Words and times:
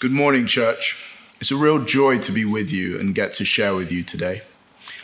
Good 0.00 0.12
morning, 0.12 0.46
church. 0.46 0.96
It's 1.40 1.50
a 1.50 1.56
real 1.56 1.80
joy 1.80 2.18
to 2.18 2.30
be 2.30 2.44
with 2.44 2.70
you 2.70 3.00
and 3.00 3.16
get 3.16 3.32
to 3.32 3.44
share 3.44 3.74
with 3.74 3.90
you 3.90 4.04
today. 4.04 4.42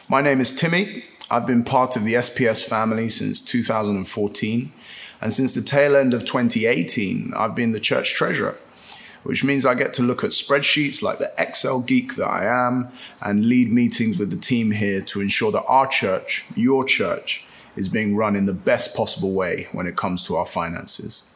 My 0.08 0.20
name 0.20 0.40
is 0.40 0.52
Timmy. 0.52 1.02
I've 1.28 1.48
been 1.48 1.64
part 1.64 1.96
of 1.96 2.04
the 2.04 2.14
SPS 2.14 2.64
family 2.64 3.08
since 3.08 3.40
2014, 3.40 4.72
and 5.20 5.32
since 5.32 5.50
the 5.50 5.62
tail 5.62 5.96
end 5.96 6.14
of 6.14 6.24
2018, 6.24 7.32
I've 7.36 7.56
been 7.56 7.72
the 7.72 7.80
church 7.80 8.14
treasurer, 8.14 8.56
which 9.24 9.42
means 9.42 9.66
I 9.66 9.74
get 9.74 9.94
to 9.94 10.04
look 10.04 10.22
at 10.22 10.30
spreadsheets 10.30 11.02
like 11.02 11.18
the 11.18 11.32
Excel 11.38 11.80
geek 11.80 12.14
that 12.14 12.28
I 12.28 12.44
am 12.44 12.86
and 13.20 13.46
lead 13.46 13.72
meetings 13.72 14.16
with 14.16 14.30
the 14.30 14.38
team 14.38 14.70
here 14.70 15.00
to 15.00 15.20
ensure 15.20 15.50
that 15.50 15.64
our 15.64 15.88
church, 15.88 16.44
your 16.54 16.84
church, 16.84 17.44
is 17.74 17.88
being 17.88 18.14
run 18.14 18.36
in 18.36 18.46
the 18.46 18.54
best 18.54 18.96
possible 18.96 19.32
way 19.32 19.66
when 19.72 19.88
it 19.88 19.96
comes 19.96 20.24
to 20.28 20.36
our 20.36 20.46
finances. 20.46 21.28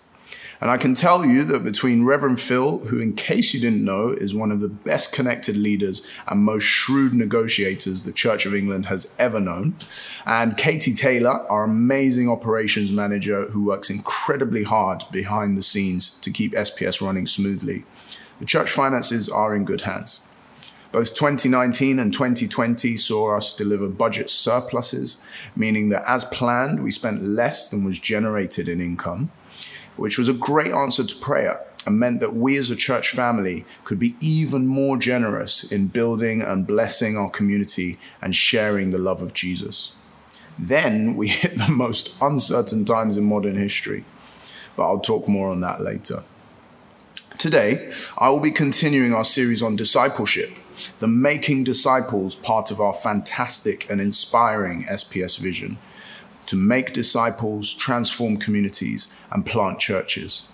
And 0.60 0.70
I 0.70 0.76
can 0.76 0.94
tell 0.94 1.24
you 1.24 1.44
that 1.44 1.62
between 1.62 2.04
Reverend 2.04 2.40
Phil, 2.40 2.78
who, 2.78 2.98
in 2.98 3.14
case 3.14 3.54
you 3.54 3.60
didn't 3.60 3.84
know, 3.84 4.08
is 4.08 4.34
one 4.34 4.50
of 4.50 4.60
the 4.60 4.68
best 4.68 5.12
connected 5.12 5.56
leaders 5.56 6.06
and 6.26 6.40
most 6.40 6.64
shrewd 6.64 7.14
negotiators 7.14 8.02
the 8.02 8.12
Church 8.12 8.44
of 8.44 8.54
England 8.54 8.86
has 8.86 9.12
ever 9.18 9.38
known, 9.38 9.76
and 10.26 10.56
Katie 10.56 10.94
Taylor, 10.94 11.48
our 11.48 11.64
amazing 11.64 12.28
operations 12.28 12.90
manager 12.90 13.44
who 13.50 13.64
works 13.64 13.88
incredibly 13.88 14.64
hard 14.64 15.04
behind 15.12 15.56
the 15.56 15.62
scenes 15.62 16.08
to 16.20 16.30
keep 16.30 16.52
SPS 16.54 17.00
running 17.00 17.26
smoothly, 17.26 17.84
the 18.40 18.44
church 18.44 18.70
finances 18.70 19.28
are 19.28 19.54
in 19.54 19.64
good 19.64 19.82
hands. 19.82 20.24
Both 20.90 21.14
2019 21.14 21.98
and 21.98 22.12
2020 22.12 22.96
saw 22.96 23.36
us 23.36 23.54
deliver 23.54 23.88
budget 23.88 24.30
surpluses, 24.30 25.22
meaning 25.54 25.90
that 25.90 26.02
as 26.08 26.24
planned, 26.24 26.82
we 26.82 26.90
spent 26.90 27.22
less 27.22 27.68
than 27.68 27.84
was 27.84 27.98
generated 27.98 28.68
in 28.68 28.80
income 28.80 29.30
which 29.98 30.16
was 30.16 30.28
a 30.28 30.32
great 30.32 30.72
answer 30.72 31.04
to 31.04 31.16
prayer 31.16 31.60
and 31.84 31.98
meant 31.98 32.20
that 32.20 32.34
we 32.34 32.56
as 32.56 32.70
a 32.70 32.76
church 32.76 33.10
family 33.10 33.64
could 33.84 33.98
be 33.98 34.14
even 34.20 34.66
more 34.66 34.96
generous 34.96 35.64
in 35.64 35.88
building 35.88 36.40
and 36.40 36.66
blessing 36.66 37.16
our 37.16 37.30
community 37.30 37.98
and 38.22 38.34
sharing 38.34 38.90
the 38.90 38.98
love 38.98 39.22
of 39.22 39.34
Jesus. 39.34 39.94
Then 40.58 41.16
we 41.16 41.28
hit 41.42 41.58
the 41.58 41.70
most 41.70 42.16
uncertain 42.20 42.84
times 42.84 43.16
in 43.16 43.24
modern 43.24 43.56
history, 43.56 44.04
but 44.76 44.84
I'll 44.84 45.00
talk 45.00 45.28
more 45.28 45.50
on 45.50 45.60
that 45.60 45.80
later. 45.80 46.22
Today, 47.36 47.92
I 48.18 48.30
will 48.30 48.40
be 48.40 48.50
continuing 48.50 49.12
our 49.12 49.24
series 49.24 49.62
on 49.62 49.76
discipleship, 49.76 50.50
the 50.98 51.06
Making 51.06 51.64
Disciples 51.64 52.36
part 52.36 52.70
of 52.70 52.80
our 52.80 52.92
fantastic 52.92 53.88
and 53.90 54.00
inspiring 54.00 54.82
SPS 54.84 55.38
vision 55.38 55.78
to 56.48 56.56
make 56.56 56.94
disciples, 56.94 57.74
transform 57.74 58.38
communities, 58.38 59.12
and 59.30 59.44
plant 59.44 59.78
churches. 59.78 60.48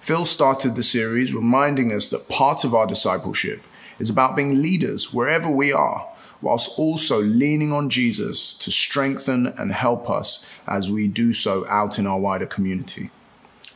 Phil 0.00 0.24
started 0.24 0.74
the 0.74 0.82
series 0.82 1.32
reminding 1.32 1.92
us 1.92 2.10
that 2.10 2.28
part 2.28 2.64
of 2.64 2.74
our 2.74 2.88
discipleship 2.88 3.64
is 4.00 4.10
about 4.10 4.34
being 4.34 4.60
leaders 4.60 5.12
wherever 5.14 5.48
we 5.48 5.72
are, 5.72 6.08
whilst 6.40 6.76
also 6.76 7.20
leaning 7.20 7.72
on 7.72 7.88
Jesus 7.88 8.52
to 8.54 8.72
strengthen 8.72 9.46
and 9.46 9.70
help 9.70 10.10
us 10.10 10.60
as 10.66 10.90
we 10.90 11.06
do 11.06 11.32
so 11.32 11.64
out 11.68 12.00
in 12.00 12.06
our 12.06 12.18
wider 12.18 12.46
community. 12.46 13.10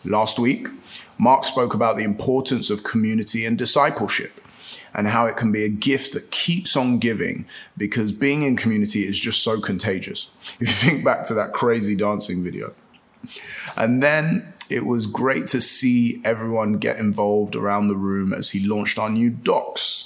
Last 0.04 0.40
week, 0.40 0.66
Mark 1.16 1.44
spoke 1.44 1.74
about 1.74 1.96
the 1.96 2.04
importance 2.04 2.70
of 2.70 2.82
community 2.82 3.44
and 3.44 3.56
discipleship 3.56 4.40
and 4.96 5.06
how 5.06 5.26
it 5.26 5.36
can 5.36 5.52
be 5.52 5.62
a 5.62 5.68
gift 5.68 6.14
that 6.14 6.30
keeps 6.30 6.76
on 6.76 6.98
giving 6.98 7.44
because 7.76 8.12
being 8.12 8.42
in 8.42 8.56
community 8.56 9.06
is 9.06 9.20
just 9.20 9.42
so 9.42 9.60
contagious. 9.60 10.30
If 10.60 10.60
you 10.60 10.90
think 10.90 11.04
back 11.04 11.24
to 11.26 11.34
that 11.34 11.52
crazy 11.52 11.94
dancing 11.94 12.42
video. 12.42 12.72
And 13.76 14.02
then 14.02 14.54
it 14.70 14.86
was 14.86 15.06
great 15.06 15.46
to 15.48 15.60
see 15.60 16.20
everyone 16.24 16.78
get 16.78 16.98
involved 16.98 17.54
around 17.54 17.88
the 17.88 17.96
room 17.96 18.32
as 18.32 18.50
he 18.50 18.66
launched 18.66 18.98
our 18.98 19.10
new 19.10 19.30
docks 19.30 20.05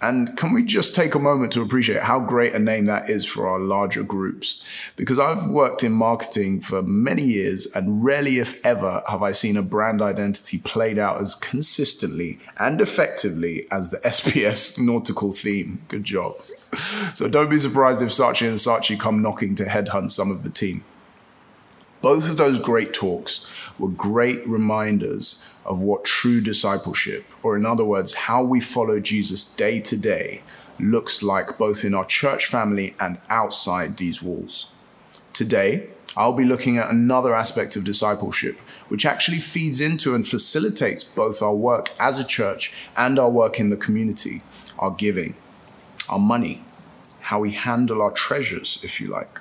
and 0.00 0.36
can 0.36 0.52
we 0.52 0.62
just 0.62 0.94
take 0.94 1.14
a 1.14 1.18
moment 1.18 1.52
to 1.52 1.62
appreciate 1.62 2.02
how 2.02 2.20
great 2.20 2.52
a 2.52 2.58
name 2.58 2.84
that 2.84 3.08
is 3.08 3.24
for 3.24 3.48
our 3.48 3.58
larger 3.58 4.02
groups? 4.02 4.62
Because 4.94 5.18
I've 5.18 5.50
worked 5.50 5.82
in 5.82 5.92
marketing 5.92 6.60
for 6.60 6.82
many 6.82 7.22
years, 7.22 7.66
and 7.74 8.04
rarely, 8.04 8.38
if 8.38 8.64
ever, 8.64 9.02
have 9.08 9.22
I 9.22 9.32
seen 9.32 9.56
a 9.56 9.62
brand 9.62 10.02
identity 10.02 10.58
played 10.58 10.98
out 10.98 11.20
as 11.20 11.34
consistently 11.34 12.38
and 12.58 12.80
effectively 12.80 13.66
as 13.70 13.90
the 13.90 13.98
SPS 14.06 14.78
nautical 14.78 15.32
theme. 15.32 15.82
Good 15.88 16.04
job. 16.04 16.34
So 17.14 17.28
don't 17.28 17.48
be 17.48 17.58
surprised 17.58 18.02
if 18.02 18.10
Saatchi 18.10 18.46
and 18.46 18.56
Saatchi 18.56 19.00
come 19.00 19.22
knocking 19.22 19.54
to 19.56 19.64
headhunt 19.64 20.10
some 20.10 20.30
of 20.30 20.42
the 20.42 20.50
team. 20.50 20.84
Both 22.02 22.28
of 22.28 22.36
those 22.36 22.58
great 22.58 22.92
talks 22.92 23.46
were 23.78 23.88
great 23.88 24.46
reminders 24.46 25.54
of 25.64 25.82
what 25.82 26.04
true 26.04 26.40
discipleship, 26.40 27.24
or 27.42 27.56
in 27.56 27.66
other 27.66 27.84
words, 27.84 28.14
how 28.14 28.44
we 28.44 28.60
follow 28.60 29.00
Jesus 29.00 29.44
day 29.44 29.80
to 29.80 29.96
day, 29.96 30.42
looks 30.78 31.22
like 31.22 31.58
both 31.58 31.84
in 31.84 31.94
our 31.94 32.04
church 32.04 32.46
family 32.46 32.94
and 33.00 33.18
outside 33.28 33.96
these 33.96 34.22
walls. 34.22 34.70
Today, 35.32 35.88
I'll 36.16 36.32
be 36.32 36.44
looking 36.44 36.78
at 36.78 36.90
another 36.90 37.34
aspect 37.34 37.76
of 37.76 37.84
discipleship, 37.84 38.60
which 38.88 39.04
actually 39.04 39.38
feeds 39.38 39.80
into 39.80 40.14
and 40.14 40.26
facilitates 40.26 41.04
both 41.04 41.42
our 41.42 41.54
work 41.54 41.90
as 41.98 42.18
a 42.18 42.24
church 42.24 42.72
and 42.96 43.18
our 43.18 43.30
work 43.30 43.60
in 43.60 43.70
the 43.70 43.76
community 43.76 44.42
our 44.78 44.90
giving, 44.90 45.34
our 46.08 46.18
money, 46.18 46.62
how 47.20 47.40
we 47.40 47.52
handle 47.52 48.02
our 48.02 48.10
treasures, 48.10 48.78
if 48.82 49.00
you 49.00 49.06
like. 49.06 49.40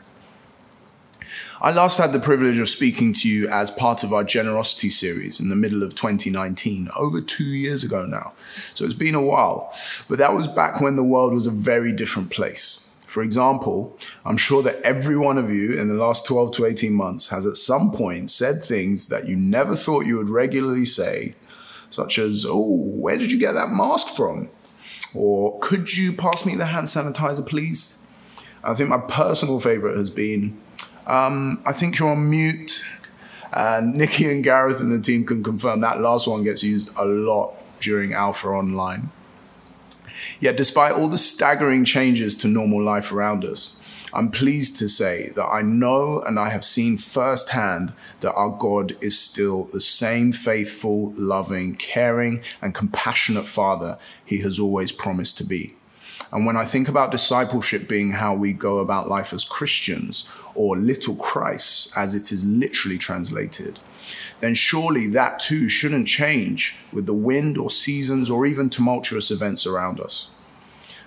I 1.62 1.72
last 1.72 1.98
had 1.98 2.14
the 2.14 2.20
privilege 2.20 2.60
of 2.60 2.70
speaking 2.70 3.14
to 3.14 3.30
you 3.30 3.48
as 3.50 3.72
part 3.72 4.04
of 4.04 4.14
our 4.14 4.24
generosity 4.24 4.90
series 4.90 5.40
in 5.40 5.50
the 5.50 5.56
middle 5.56 5.84
of 5.84 5.96
2019, 5.96 6.90
over 6.96 7.22
two 7.22 7.44
years 7.44 7.84
ago 7.84 8.06
now. 8.06 8.34
So 8.38 8.86
it's 8.86 8.94
been 8.94 9.16
a 9.16 9.22
while, 9.22 9.72
but 10.10 10.18
that 10.18 10.34
was 10.34 10.48
back 10.48 10.82
when 10.82 10.96
the 10.96 11.04
world 11.04 11.34
was 11.34 11.48
a 11.48 11.52
very 11.52 11.92
different 11.92 12.30
place. 12.30 12.90
For 13.00 13.24
example, 13.24 13.98
I'm 14.26 14.36
sure 14.36 14.62
that 14.64 14.82
every 14.82 15.18
one 15.18 15.38
of 15.38 15.50
you 15.50 15.80
in 15.80 15.88
the 15.88 15.94
last 15.94 16.26
12 16.26 16.52
to 16.54 16.66
18 16.66 16.92
months 16.92 17.30
has 17.30 17.48
at 17.48 17.56
some 17.56 17.92
point 17.92 18.30
said 18.30 18.64
things 18.64 19.08
that 19.08 19.28
you 19.28 19.38
never 19.38 19.76
thought 19.76 20.06
you 20.06 20.18
would 20.18 20.30
regularly 20.30 20.86
say, 20.86 21.36
such 21.90 22.18
as, 22.18 22.46
Oh, 22.48 22.88
where 22.90 23.18
did 23.18 23.32
you 23.32 23.40
get 23.40 23.54
that 23.54 23.70
mask 23.70 24.10
from? 24.10 24.50
Or 25.14 25.58
could 25.60 25.96
you 25.96 26.12
pass 26.12 26.46
me 26.46 26.56
the 26.56 26.66
hand 26.66 26.88
sanitizer, 26.88 27.46
please? 27.46 28.00
I 28.66 28.74
think 28.74 28.90
my 28.90 28.98
personal 28.98 29.60
favorite 29.60 29.96
has 29.96 30.10
been, 30.10 30.60
um, 31.08 31.62
I 31.66 31.74
think 31.74 32.00
you're 32.00 32.10
on 32.10 32.30
mute. 32.30 32.84
And 33.54 33.96
Nikki 33.96 34.30
and 34.30 34.44
Gareth 34.44 34.82
and 34.82 34.92
the 34.92 35.00
team 35.00 35.26
can 35.26 35.42
confirm 35.44 35.80
that 35.80 36.02
last 36.02 36.28
one 36.28 36.44
gets 36.44 36.62
used 36.64 36.94
a 36.98 37.06
lot 37.06 37.54
during 37.80 38.14
Alpha 38.14 38.48
Online. 38.50 39.12
Yet, 40.40 40.58
despite 40.58 40.94
all 40.94 41.08
the 41.08 41.18
staggering 41.18 41.86
changes 41.86 42.36
to 42.36 42.48
normal 42.48 42.82
life 42.82 43.12
around 43.12 43.46
us, 43.46 43.82
I'm 44.14 44.32
pleased 44.32 44.78
to 44.78 44.88
say 44.88 45.30
that 45.36 45.46
I 45.46 45.62
know 45.62 46.22
and 46.22 46.40
I 46.40 46.50
have 46.50 46.64
seen 46.64 46.98
firsthand 46.98 47.92
that 48.22 48.34
our 48.34 48.50
God 48.50 48.96
is 49.02 49.20
still 49.20 49.66
the 49.66 49.82
same 49.82 50.32
faithful, 50.32 51.14
loving, 51.18 51.76
caring, 51.76 52.42
and 52.62 52.74
compassionate 52.74 53.48
Father 53.48 53.98
he 54.24 54.40
has 54.40 54.58
always 54.58 54.94
promised 54.94 55.38
to 55.40 55.44
be. 55.44 55.76
And 56.36 56.46
when 56.46 56.58
I 56.58 56.66
think 56.66 56.90
about 56.90 57.12
discipleship 57.12 57.88
being 57.88 58.12
how 58.12 58.36
we 58.36 58.52
go 58.52 58.80
about 58.80 59.08
life 59.08 59.32
as 59.32 59.46
Christians, 59.46 60.30
or 60.54 60.76
little 60.76 61.16
Christ 61.16 61.98
as 61.98 62.14
it 62.14 62.34
is 62.34 62.46
literally 62.46 62.98
translated, 62.98 63.80
then 64.42 64.54
surely 64.54 65.08
that 65.08 65.40
too 65.40 65.70
shouldn't 65.70 66.08
change 66.08 66.76
with 66.92 67.06
the 67.06 67.14
wind 67.14 67.58
or 67.58 67.70
seasons 67.70 68.30
or 68.30 68.46
even 68.46 68.70
tumultuous 68.70 69.32
events 69.32 69.66
around 69.66 70.02
us. 70.02 70.30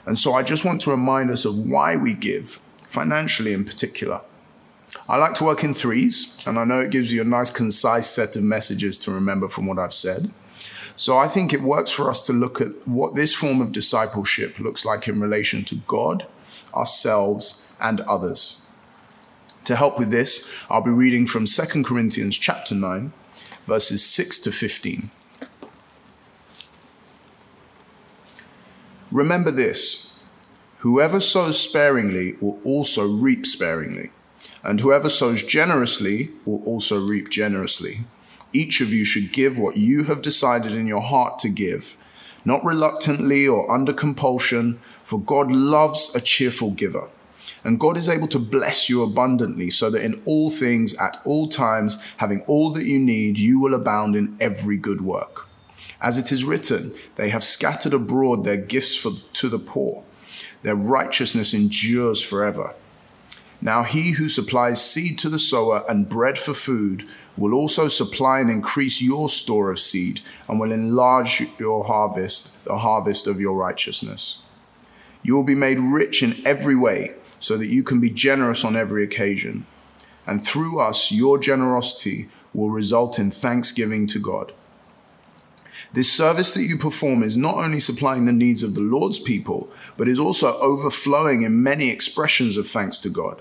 And 0.07 0.17
so 0.17 0.33
I 0.33 0.43
just 0.43 0.65
want 0.65 0.81
to 0.81 0.91
remind 0.91 1.31
us 1.31 1.45
of 1.45 1.59
why 1.59 1.95
we 1.99 2.15
give, 2.15 2.59
financially 2.83 3.53
in 3.53 3.67
particular. 3.67 4.23
I 5.11 5.19
like 5.19 5.35
to 5.35 5.45
work 5.45 5.63
in 5.63 5.75
threes, 5.75 6.43
and 6.47 6.59
I 6.59 6.65
know 6.65 6.81
it 6.81 6.91
gives 6.91 7.13
you 7.13 7.21
a 7.21 7.25
nice, 7.25 7.51
concise 7.51 8.09
set 8.09 8.35
of 8.35 8.45
messages 8.45 8.99
to 9.01 9.11
remember 9.11 9.47
from 9.47 9.67
what 9.67 9.79
I've 9.79 9.93
said. 9.93 10.31
So 10.99 11.17
I 11.17 11.29
think 11.29 11.53
it 11.53 11.63
works 11.63 11.93
for 11.93 12.11
us 12.11 12.25
to 12.25 12.33
look 12.33 12.61
at 12.61 12.89
what 12.89 13.15
this 13.15 13.33
form 13.33 13.61
of 13.61 13.71
discipleship 13.71 14.59
looks 14.59 14.85
like 14.85 15.07
in 15.07 15.21
relation 15.21 15.65
to 15.67 15.77
God, 15.77 16.27
ourselves, 16.75 17.73
and 17.81 18.01
others. 18.01 18.67
To 19.67 19.77
help 19.77 19.97
with 19.97 20.11
this, 20.11 20.67
I'll 20.69 20.83
be 20.83 20.91
reading 20.91 21.25
from 21.25 21.45
2 21.47 21.85
Corinthians 21.85 22.37
chapter 22.37 22.75
9, 22.75 23.13
verses 23.65 24.05
6 24.05 24.41
to 24.41 24.51
15. 24.51 25.11
Remember 29.13 29.53
this 29.53 30.19
whoever 30.79 31.21
sows 31.21 31.61
sparingly 31.61 32.35
will 32.41 32.59
also 32.65 33.07
reap 33.07 33.47
sparingly, 33.47 34.11
and 34.65 34.81
whoever 34.81 35.09
sows 35.09 35.45
generously 35.45 36.33
will 36.45 36.65
also 36.65 36.99
reap 36.99 37.29
generously. 37.29 38.01
Each 38.53 38.81
of 38.81 38.93
you 38.93 39.05
should 39.05 39.33
give 39.33 39.59
what 39.59 39.77
you 39.77 40.05
have 40.05 40.23
decided 40.23 40.73
in 40.73 40.87
your 40.87 41.03
heart 41.03 41.39
to 41.41 41.49
give, 41.49 41.97
not 42.45 42.65
reluctantly 42.65 43.47
or 43.47 43.71
under 43.71 43.93
compulsion, 43.93 44.79
for 45.03 45.21
God 45.21 45.53
loves 45.53 46.15
a 46.15 46.21
cheerful 46.21 46.71
giver. 46.71 47.09
And 47.65 47.81
God 47.81 47.97
is 47.97 48.09
able 48.09 48.29
to 48.29 48.39
bless 48.39 48.89
you 48.89 49.03
abundantly, 49.03 49.69
so 49.69 49.91
that 49.91 50.05
in 50.05 50.23
all 50.25 50.49
things, 50.49 50.97
at 50.97 51.21
all 51.25 51.49
times, 51.49 52.03
having 52.19 52.43
all 52.43 52.73
that 52.73 52.87
you 52.87 52.99
need, 52.99 53.39
you 53.39 53.61
will 53.61 53.75
abound 53.75 54.17
in 54.17 54.37
every 54.41 54.77
good 54.77 55.01
work. 55.01 55.47
As 56.01 56.17
it 56.17 56.31
is 56.31 56.45
written, 56.45 56.95
they 57.17 57.31
have 57.31 57.43
scattered 57.43 57.93
abroad 57.93 58.45
their 58.45 58.57
gifts 58.57 58.97
for, 58.97 59.11
to 59.35 59.49
the 59.49 59.59
poor. 59.59 60.05
Their 60.63 60.77
righteousness 60.77 61.53
endures 61.53 62.23
forever. 62.23 62.75
Now 63.61 63.83
he 63.83 64.13
who 64.13 64.29
supplies 64.29 64.85
seed 64.85 65.19
to 65.19 65.29
the 65.29 65.39
sower 65.41 65.85
and 65.89 66.09
bread 66.09 66.39
for 66.39 66.55
food 66.55 67.05
will 67.39 67.55
also 67.55 67.89
supply 67.89 68.41
and 68.41 68.51
increase 68.51 69.01
your 69.01 69.29
store 69.29 69.71
of 69.71 69.79
seed 69.79 70.21
and 70.49 70.59
will 70.59 70.73
enlarge 70.73 71.47
your 71.59 71.85
harvest, 71.85 72.63
the 72.65 72.79
harvest 72.79 73.27
of 73.27 73.41
your 73.41 73.55
righteousness. 73.55 74.43
You 75.23 75.35
will 75.37 75.45
be 75.45 75.55
made 75.55 75.81
rich 75.81 76.23
in 76.23 76.37
every 76.47 76.77
way 76.77 77.15
so 77.39 77.57
that 77.57 77.69
you 77.69 77.83
can 77.83 78.01
be 78.01 78.11
generous 78.11 78.65
on 78.65 78.77
every 78.77 79.05
occasion. 79.05 79.67
And 80.27 80.43
through 80.43 80.81
us, 80.81 81.13
your 81.13 81.39
generosity 81.39 82.29
will 82.53 82.71
result 82.71 83.19
in 83.19 83.31
thanksgiving 83.31 84.07
to 84.09 84.19
God. 84.19 84.53
This 85.93 86.13
service 86.13 86.53
that 86.55 86.65
you 86.65 86.77
perform 86.77 87.23
is 87.23 87.37
not 87.37 87.55
only 87.55 87.81
supplying 87.81 88.25
the 88.25 88.33
needs 88.33 88.63
of 88.63 88.75
the 88.75 88.81
Lord's 88.81 89.19
people, 89.19 89.71
but 89.97 90.09
is 90.09 90.19
also 90.19 90.59
overflowing 90.59 91.43
in 91.43 91.63
many 91.63 91.91
expressions 91.91 92.57
of 92.57 92.67
thanks 92.67 93.01
to 93.01 93.09
God. 93.09 93.41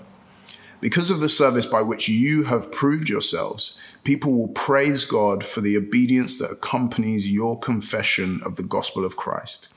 Because 0.80 1.10
of 1.10 1.20
the 1.20 1.28
service 1.28 1.66
by 1.66 1.82
which 1.82 2.08
you 2.08 2.44
have 2.44 2.70
proved 2.70 3.08
yourselves, 3.08 3.80
people 4.04 4.32
will 4.32 4.48
praise 4.48 5.04
God 5.04 5.44
for 5.44 5.60
the 5.60 5.76
obedience 5.76 6.38
that 6.38 6.52
accompanies 6.52 7.32
your 7.32 7.58
confession 7.58 8.40
of 8.44 8.56
the 8.56 8.62
gospel 8.62 9.04
of 9.04 9.16
Christ, 9.16 9.72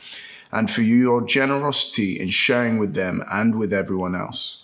and 0.52 0.70
for 0.70 0.84
your 0.84 1.22
generosity 1.22 2.20
in 2.20 2.28
sharing 2.28 2.78
with 2.78 2.94
them 2.94 3.24
and 3.32 3.58
with 3.58 3.74
everyone 3.74 4.16
else. 4.16 4.64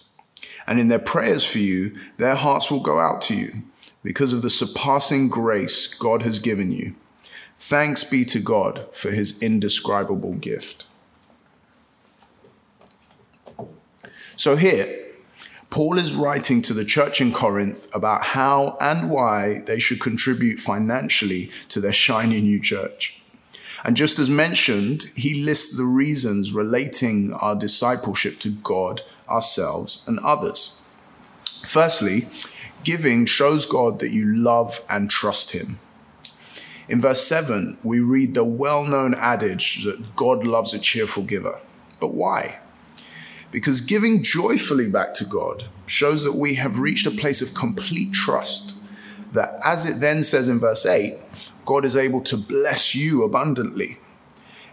And 0.67 0.79
in 0.79 0.89
their 0.89 0.99
prayers 0.99 1.45
for 1.45 1.59
you, 1.59 1.97
their 2.17 2.35
hearts 2.35 2.69
will 2.69 2.81
go 2.81 2.99
out 2.99 3.21
to 3.21 3.35
you 3.35 3.63
because 4.03 4.31
of 4.31 4.41
the 4.41 4.49
surpassing 4.49 5.29
grace 5.29 5.87
God 5.87 6.21
has 6.21 6.39
given 6.39 6.71
you. 6.71 6.95
Thanks 7.57 8.03
be 8.03 8.23
to 8.25 8.39
God 8.39 8.93
for 8.95 9.09
his 9.09 9.41
indescribable 9.41 10.33
gift. 10.33 10.87
So 14.35 14.55
here, 14.55 15.06
Paul 15.77 15.99
is 15.99 16.15
writing 16.15 16.63
to 16.63 16.73
the 16.73 16.83
church 16.83 17.21
in 17.21 17.31
Corinth 17.31 17.87
about 17.95 18.23
how 18.23 18.77
and 18.81 19.11
why 19.11 19.59
they 19.67 19.77
should 19.77 20.01
contribute 20.01 20.57
financially 20.57 21.51
to 21.69 21.79
their 21.79 21.93
shiny 21.93 22.41
new 22.41 22.59
church. 22.59 23.21
And 23.85 23.95
just 23.95 24.17
as 24.17 24.27
mentioned, 24.27 25.03
he 25.15 25.43
lists 25.43 25.77
the 25.77 25.83
reasons 25.83 26.51
relating 26.51 27.31
our 27.31 27.55
discipleship 27.55 28.39
to 28.39 28.49
God, 28.49 29.03
ourselves, 29.29 30.03
and 30.07 30.17
others. 30.21 30.83
Firstly, 31.67 32.27
giving 32.83 33.27
shows 33.27 33.67
God 33.67 33.99
that 33.99 34.09
you 34.09 34.25
love 34.25 34.83
and 34.89 35.11
trust 35.11 35.51
him. 35.51 35.77
In 36.89 36.99
verse 36.99 37.21
7, 37.27 37.77
we 37.83 37.99
read 37.99 38.33
the 38.33 38.43
well 38.43 38.83
known 38.83 39.13
adage 39.13 39.83
that 39.83 40.15
God 40.15 40.43
loves 40.43 40.73
a 40.73 40.79
cheerful 40.79 41.21
giver. 41.21 41.59
But 41.99 42.15
why? 42.15 42.61
Because 43.51 43.81
giving 43.81 44.21
joyfully 44.21 44.89
back 44.89 45.13
to 45.15 45.25
God 45.25 45.63
shows 45.85 46.23
that 46.23 46.35
we 46.35 46.55
have 46.55 46.79
reached 46.79 47.07
a 47.07 47.11
place 47.11 47.41
of 47.41 47.53
complete 47.53 48.13
trust. 48.13 48.77
That, 49.33 49.59
as 49.63 49.89
it 49.89 49.99
then 49.99 50.23
says 50.23 50.49
in 50.49 50.59
verse 50.59 50.85
8, 50.85 51.17
God 51.65 51.85
is 51.85 51.95
able 51.95 52.21
to 52.21 52.37
bless 52.37 52.95
you 52.95 53.23
abundantly. 53.23 53.99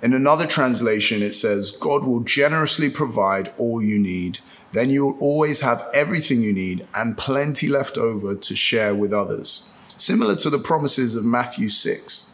In 0.02 0.12
another 0.12 0.46
translation, 0.46 1.22
it 1.22 1.34
says, 1.34 1.70
God 1.70 2.04
will 2.04 2.20
generously 2.20 2.90
provide 2.90 3.52
all 3.56 3.82
you 3.82 3.98
need. 3.98 4.40
Then 4.72 4.90
you'll 4.90 5.16
always 5.20 5.60
have 5.60 5.88
everything 5.94 6.42
you 6.42 6.52
need 6.52 6.86
and 6.94 7.16
plenty 7.16 7.68
left 7.68 7.96
over 7.96 8.34
to 8.34 8.56
share 8.56 8.94
with 8.94 9.12
others 9.12 9.70
similar 9.96 10.34
to 10.36 10.50
the 10.50 10.58
promises 10.58 11.16
of 11.16 11.24
Matthew 11.24 11.68
6. 11.68 12.30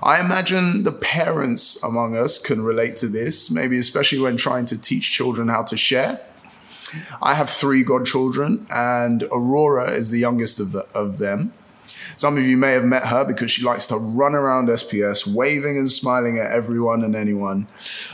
I 0.00 0.20
imagine 0.20 0.84
the 0.84 0.92
parents 0.92 1.82
among 1.82 2.16
us 2.16 2.38
can 2.38 2.62
relate 2.62 2.96
to 2.96 3.08
this, 3.08 3.50
maybe 3.50 3.78
especially 3.78 4.20
when 4.20 4.36
trying 4.36 4.64
to 4.66 4.80
teach 4.80 5.12
children 5.12 5.48
how 5.48 5.62
to 5.64 5.76
share. 5.76 6.20
I 7.20 7.34
have 7.34 7.48
three 7.48 7.82
godchildren, 7.82 8.66
and 8.70 9.24
Aurora 9.32 9.90
is 9.92 10.10
the 10.10 10.18
youngest 10.18 10.60
of, 10.60 10.72
the, 10.72 10.86
of 10.94 11.18
them. 11.18 11.52
Some 12.16 12.36
of 12.36 12.44
you 12.44 12.56
may 12.56 12.72
have 12.72 12.84
met 12.84 13.06
her 13.06 13.24
because 13.24 13.50
she 13.50 13.62
likes 13.62 13.86
to 13.86 13.96
run 13.96 14.34
around 14.34 14.68
SPS, 14.68 15.26
waving 15.26 15.78
and 15.78 15.90
smiling 15.90 16.38
at 16.38 16.50
everyone 16.50 17.02
and 17.04 17.16
anyone. 17.16 17.66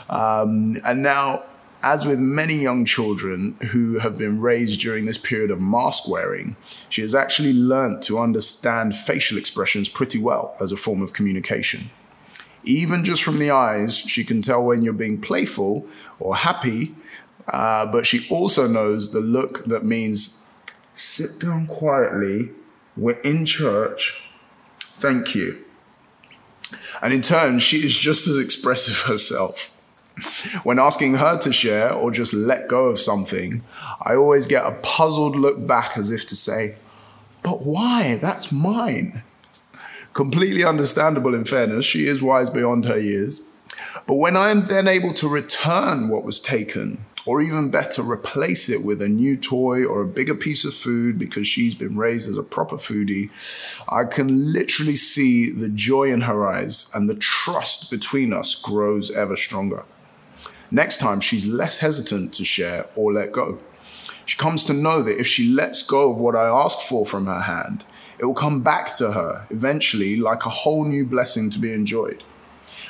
Um, 0.09 0.77
and 0.85 1.03
now 1.03 1.43
as 1.83 2.05
with 2.05 2.19
many 2.19 2.55
young 2.55 2.85
children 2.85 3.57
who 3.71 3.99
have 3.99 4.19
been 4.19 4.41
raised 4.41 4.81
during 4.81 5.07
this 5.07 5.19
period 5.19 5.51
of 5.51 5.61
mask 5.61 6.09
wearing, 6.09 6.57
she 6.89 7.03
has 7.03 7.15
actually 7.15 7.53
learnt 7.53 8.03
to 8.05 8.19
understand 8.19 8.95
facial 8.95 9.39
expressions 9.39 9.89
pretty 9.89 10.19
well 10.19 10.57
as 10.61 10.73
a 10.73 10.77
form 10.77 11.03
of 11.03 11.13
communication. 11.13 11.91
Even 12.65 13.05
just 13.05 13.23
from 13.23 13.39
the 13.39 13.51
eyes, 13.51 13.97
she 13.97 14.25
can 14.25 14.43
tell 14.43 14.65
when 14.65 14.83
you're 14.83 14.93
being 14.93 15.21
playful 15.21 15.87
or 16.19 16.37
happy, 16.37 16.95
uh, 17.47 17.91
but 17.91 18.07
she 18.07 18.29
also 18.29 18.67
knows 18.67 19.13
the 19.13 19.21
look 19.21 19.65
that 19.67 19.85
means 19.85 20.51
sit 20.95 21.39
down 21.39 21.67
quietly, 21.67 22.51
we're 22.97 23.21
in 23.21 23.47
church, 23.47 24.21
thank 24.99 25.35
you. 25.35 25.65
And 27.01 27.15
in 27.15 27.23
turn, 27.23 27.61
she 27.61 27.79
is 27.85 27.97
just 27.97 28.27
as 28.27 28.37
expressive 28.37 29.03
herself. 29.09 29.78
When 30.63 30.79
asking 30.79 31.15
her 31.15 31.39
to 31.39 31.53
share 31.53 31.93
or 31.93 32.11
just 32.11 32.35
let 32.35 32.69
go 32.69 32.87
of 32.87 32.99
something, 32.99 33.63
I 34.03 34.15
always 34.15 34.47
get 34.47 34.67
a 34.67 34.73
puzzled 34.83 35.37
look 35.37 35.67
back 35.67 35.97
as 35.97 36.11
if 36.11 36.27
to 36.29 36.37
say, 36.37 36.77
But 37.43 37.63
why? 37.63 38.17
That's 38.17 38.53
mine. 38.53 39.23
Completely 40.13 40.65
understandable 40.65 41.35
in 41.35 41.45
fairness, 41.45 41.85
she 41.85 42.07
is 42.07 42.23
wise 42.23 42.51
beyond 42.51 42.85
her 42.87 42.99
years. 42.99 43.43
But 44.07 44.17
when 44.17 44.37
I 44.37 44.51
am 44.51 44.67
then 44.67 44.89
able 44.89 45.13
to 45.15 45.29
return 45.29 46.09
what 46.09 46.25
was 46.25 46.41
taken, 46.41 47.05
or 47.29 47.43
even 47.43 47.71
better, 47.71 48.03
replace 48.03 48.71
it 48.71 48.83
with 48.83 49.03
a 49.03 49.09
new 49.09 49.37
toy 49.37 49.85
or 49.85 50.01
a 50.01 50.07
bigger 50.07 50.35
piece 50.35 50.65
of 50.65 50.73
food 50.73 51.19
because 51.19 51.47
she's 51.47 51.75
been 51.75 51.99
raised 51.99 52.27
as 52.27 52.39
a 52.39 52.43
proper 52.43 52.77
foodie, 52.77 53.29
I 53.87 54.05
can 54.05 54.53
literally 54.53 54.97
see 54.97 55.51
the 55.51 55.69
joy 55.69 56.05
in 56.05 56.23
her 56.23 56.49
eyes 56.49 56.91
and 56.95 57.09
the 57.09 57.15
trust 57.15 57.91
between 57.91 58.33
us 58.33 58.55
grows 58.55 59.11
ever 59.11 59.37
stronger. 59.37 59.85
Next 60.71 60.99
time, 60.99 61.21
she's 61.21 61.47
less 61.47 61.79
hesitant 61.79 62.35
to 62.35 62.45
share 62.45 62.87
or 62.95 63.13
let 63.13 63.33
go. 63.33 63.59
She 64.27 64.37
comes 64.37 64.65
to 64.65 64.75
know 64.75 65.03
that 65.03 65.19
if 65.19 65.27
she 65.27 65.49
lets 65.49 65.83
go 65.83 66.11
of 66.13 66.21
what 66.21 66.37
I 66.37 66.47
asked 66.49 66.87
for 66.87 67.07
from 67.07 67.27
her 67.27 67.41
hand, 67.41 67.87
it 68.19 68.27
will 68.27 68.35
come 68.35 68.63
back 68.63 68.95
to 68.97 69.13
her 69.13 69.47
eventually 69.49 70.17
like 70.17 70.45
a 70.45 70.51
whole 70.51 70.85
new 70.85 71.07
blessing 71.07 71.49
to 71.51 71.59
be 71.59 71.73
enjoyed. 71.73 72.23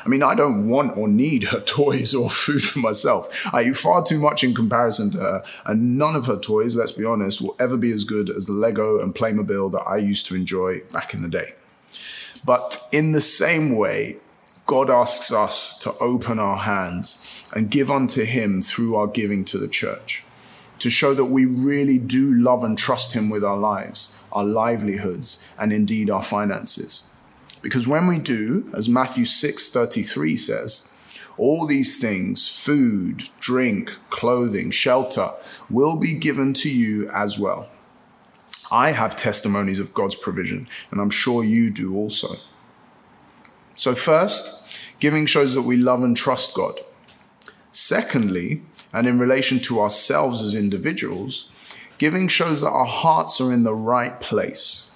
I 0.05 0.09
mean, 0.09 0.23
I 0.23 0.35
don't 0.35 0.69
want 0.69 0.97
or 0.97 1.07
need 1.07 1.45
her 1.45 1.61
toys 1.79 2.15
or 2.15 2.29
food 2.29 2.63
for 2.63 2.81
myself. 2.81 3.49
I 3.55 3.65
eat 3.65 3.77
far 3.77 4.03
too 4.03 4.19
much 4.19 4.43
in 4.43 4.55
comparison 4.55 5.11
to 5.11 5.19
her, 5.19 5.45
and 5.65 5.97
none 5.97 6.17
of 6.17 6.27
her 6.27 6.39
toys, 6.39 6.75
let's 6.75 6.93
be 6.93 7.05
honest, 7.05 7.41
will 7.41 7.57
ever 7.61 7.77
be 7.77 7.93
as 7.93 8.05
good 8.05 8.31
as 8.31 8.47
the 8.47 8.53
Lego 8.53 9.01
and 9.01 9.15
Playmobil 9.15 9.71
that 9.73 9.83
I 9.83 9.99
used 9.99 10.27
to 10.27 10.35
enjoy 10.35 10.81
back 10.93 11.15
in 11.15 11.23
the 11.23 11.29
day. 11.29 11.53
But 12.45 12.85
in 12.93 13.13
the 13.13 13.21
same 13.21 13.77
way, 13.77 14.19
God 14.67 14.91
asks 14.91 15.33
us 15.33 15.77
to 15.79 15.95
open 15.99 16.39
our 16.39 16.59
hands 16.59 17.38
and 17.55 17.71
give 17.71 17.91
unto 17.91 18.25
Him 18.25 18.63
through 18.63 18.97
our 18.97 19.07
giving 19.07 19.45
to 19.47 19.59
the 19.59 19.69
church, 19.69 20.25
to 20.79 20.91
show 20.91 21.15
that 21.15 21.27
we 21.27 21.45
really 21.45 21.99
do 21.99 22.33
love 22.33 22.63
and 22.63 22.77
trust 22.77 23.15
Him 23.15 23.31
with 23.31 23.45
our 23.45 23.57
lives, 23.57 24.17
our 24.33 24.45
livelihoods, 24.45 25.45
and 25.59 25.73
indeed 25.73 26.11
our 26.11 26.23
finances. 26.23 27.07
Because 27.63 27.89
when 27.89 28.07
we 28.07 28.19
do, 28.19 28.71
as 28.75 28.89
Matthew 28.89 29.25
6:33 29.25 30.39
says, 30.39 30.91
all 31.37 31.67
these 31.67 32.01
things, 32.01 32.49
food, 32.49 33.29
drink, 33.39 33.97
clothing, 34.11 34.71
shelter, 34.73 35.31
will 35.71 35.97
be 35.97 36.13
given 36.15 36.53
to 36.53 36.69
you 36.69 37.09
as 37.15 37.39
well. 37.39 37.69
I 38.73 38.91
have 38.91 39.17
testimonies 39.17 39.79
of 39.79 39.95
God's 39.95 40.17
provision, 40.17 40.69
and 40.91 41.01
I'm 41.01 41.11
sure 41.11 41.45
you 41.45 41.71
do 41.71 41.95
also. 41.95 42.37
So, 43.73 43.95
first, 43.95 44.59
Giving 45.01 45.27
shows 45.27 45.55
that 45.55 45.63
we 45.63 45.77
love 45.77 46.03
and 46.03 46.17
trust 46.17 46.55
God. 46.55 46.75
Secondly, 47.71 48.63
and 48.93 49.07
in 49.07 49.19
relation 49.19 49.61
to 49.61 49.81
ourselves 49.81 50.43
as 50.43 50.55
individuals, 50.55 51.51
giving 51.99 52.29
shows 52.29 52.61
that 52.61 52.71
our 52.71 52.87
hearts 52.87 53.41
are 53.41 53.53
in 53.53 53.65
the 53.65 53.75
right 53.75 54.21
place. 54.21 54.95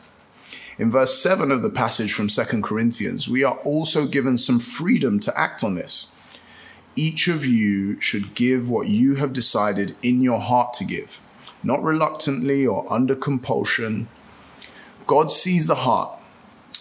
In 0.78 0.90
verse 0.90 1.20
7 1.22 1.50
of 1.50 1.62
the 1.62 1.70
passage 1.70 2.12
from 2.12 2.28
2 2.28 2.62
Corinthians, 2.62 3.28
we 3.28 3.44
are 3.44 3.56
also 3.58 4.06
given 4.06 4.36
some 4.36 4.58
freedom 4.58 5.20
to 5.20 5.38
act 5.38 5.62
on 5.62 5.74
this. 5.74 6.10
Each 6.96 7.28
of 7.28 7.44
you 7.44 8.00
should 8.00 8.34
give 8.34 8.70
what 8.70 8.88
you 8.88 9.16
have 9.16 9.32
decided 9.32 9.94
in 10.02 10.20
your 10.20 10.40
heart 10.40 10.72
to 10.74 10.84
give, 10.84 11.20
not 11.62 11.82
reluctantly 11.82 12.66
or 12.66 12.90
under 12.92 13.14
compulsion. 13.14 14.08
God 15.06 15.30
sees 15.30 15.66
the 15.66 15.74
heart 15.74 16.18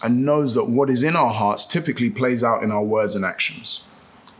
and 0.02 0.24
knows 0.24 0.54
that 0.54 0.68
what 0.68 0.90
is 0.90 1.04
in 1.04 1.14
our 1.14 1.32
hearts 1.32 1.66
typically 1.66 2.10
plays 2.10 2.42
out 2.42 2.62
in 2.62 2.70
our 2.70 2.82
words 2.82 3.14
and 3.14 3.24
actions. 3.24 3.84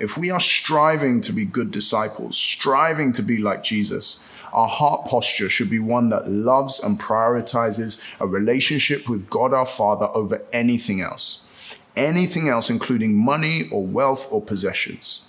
If 0.02 0.18
we 0.18 0.32
are 0.32 0.40
striving 0.40 1.20
to 1.20 1.32
be 1.32 1.44
good 1.44 1.70
disciples, 1.70 2.36
striving 2.36 3.12
to 3.12 3.22
be 3.22 3.38
like 3.38 3.62
Jesus, 3.62 4.44
our 4.52 4.66
heart 4.66 5.06
posture 5.06 5.48
should 5.48 5.70
be 5.70 5.78
one 5.78 6.08
that 6.08 6.28
loves 6.28 6.80
and 6.80 6.98
prioritizes 6.98 8.02
a 8.18 8.26
relationship 8.26 9.08
with 9.08 9.30
God 9.30 9.54
our 9.54 9.64
Father 9.64 10.08
over 10.12 10.42
anything 10.52 11.00
else. 11.00 11.44
anything 11.94 12.48
else, 12.48 12.68
including 12.68 13.14
money 13.14 13.68
or 13.70 13.86
wealth 13.86 14.26
or 14.32 14.42
possessions. 14.42 15.26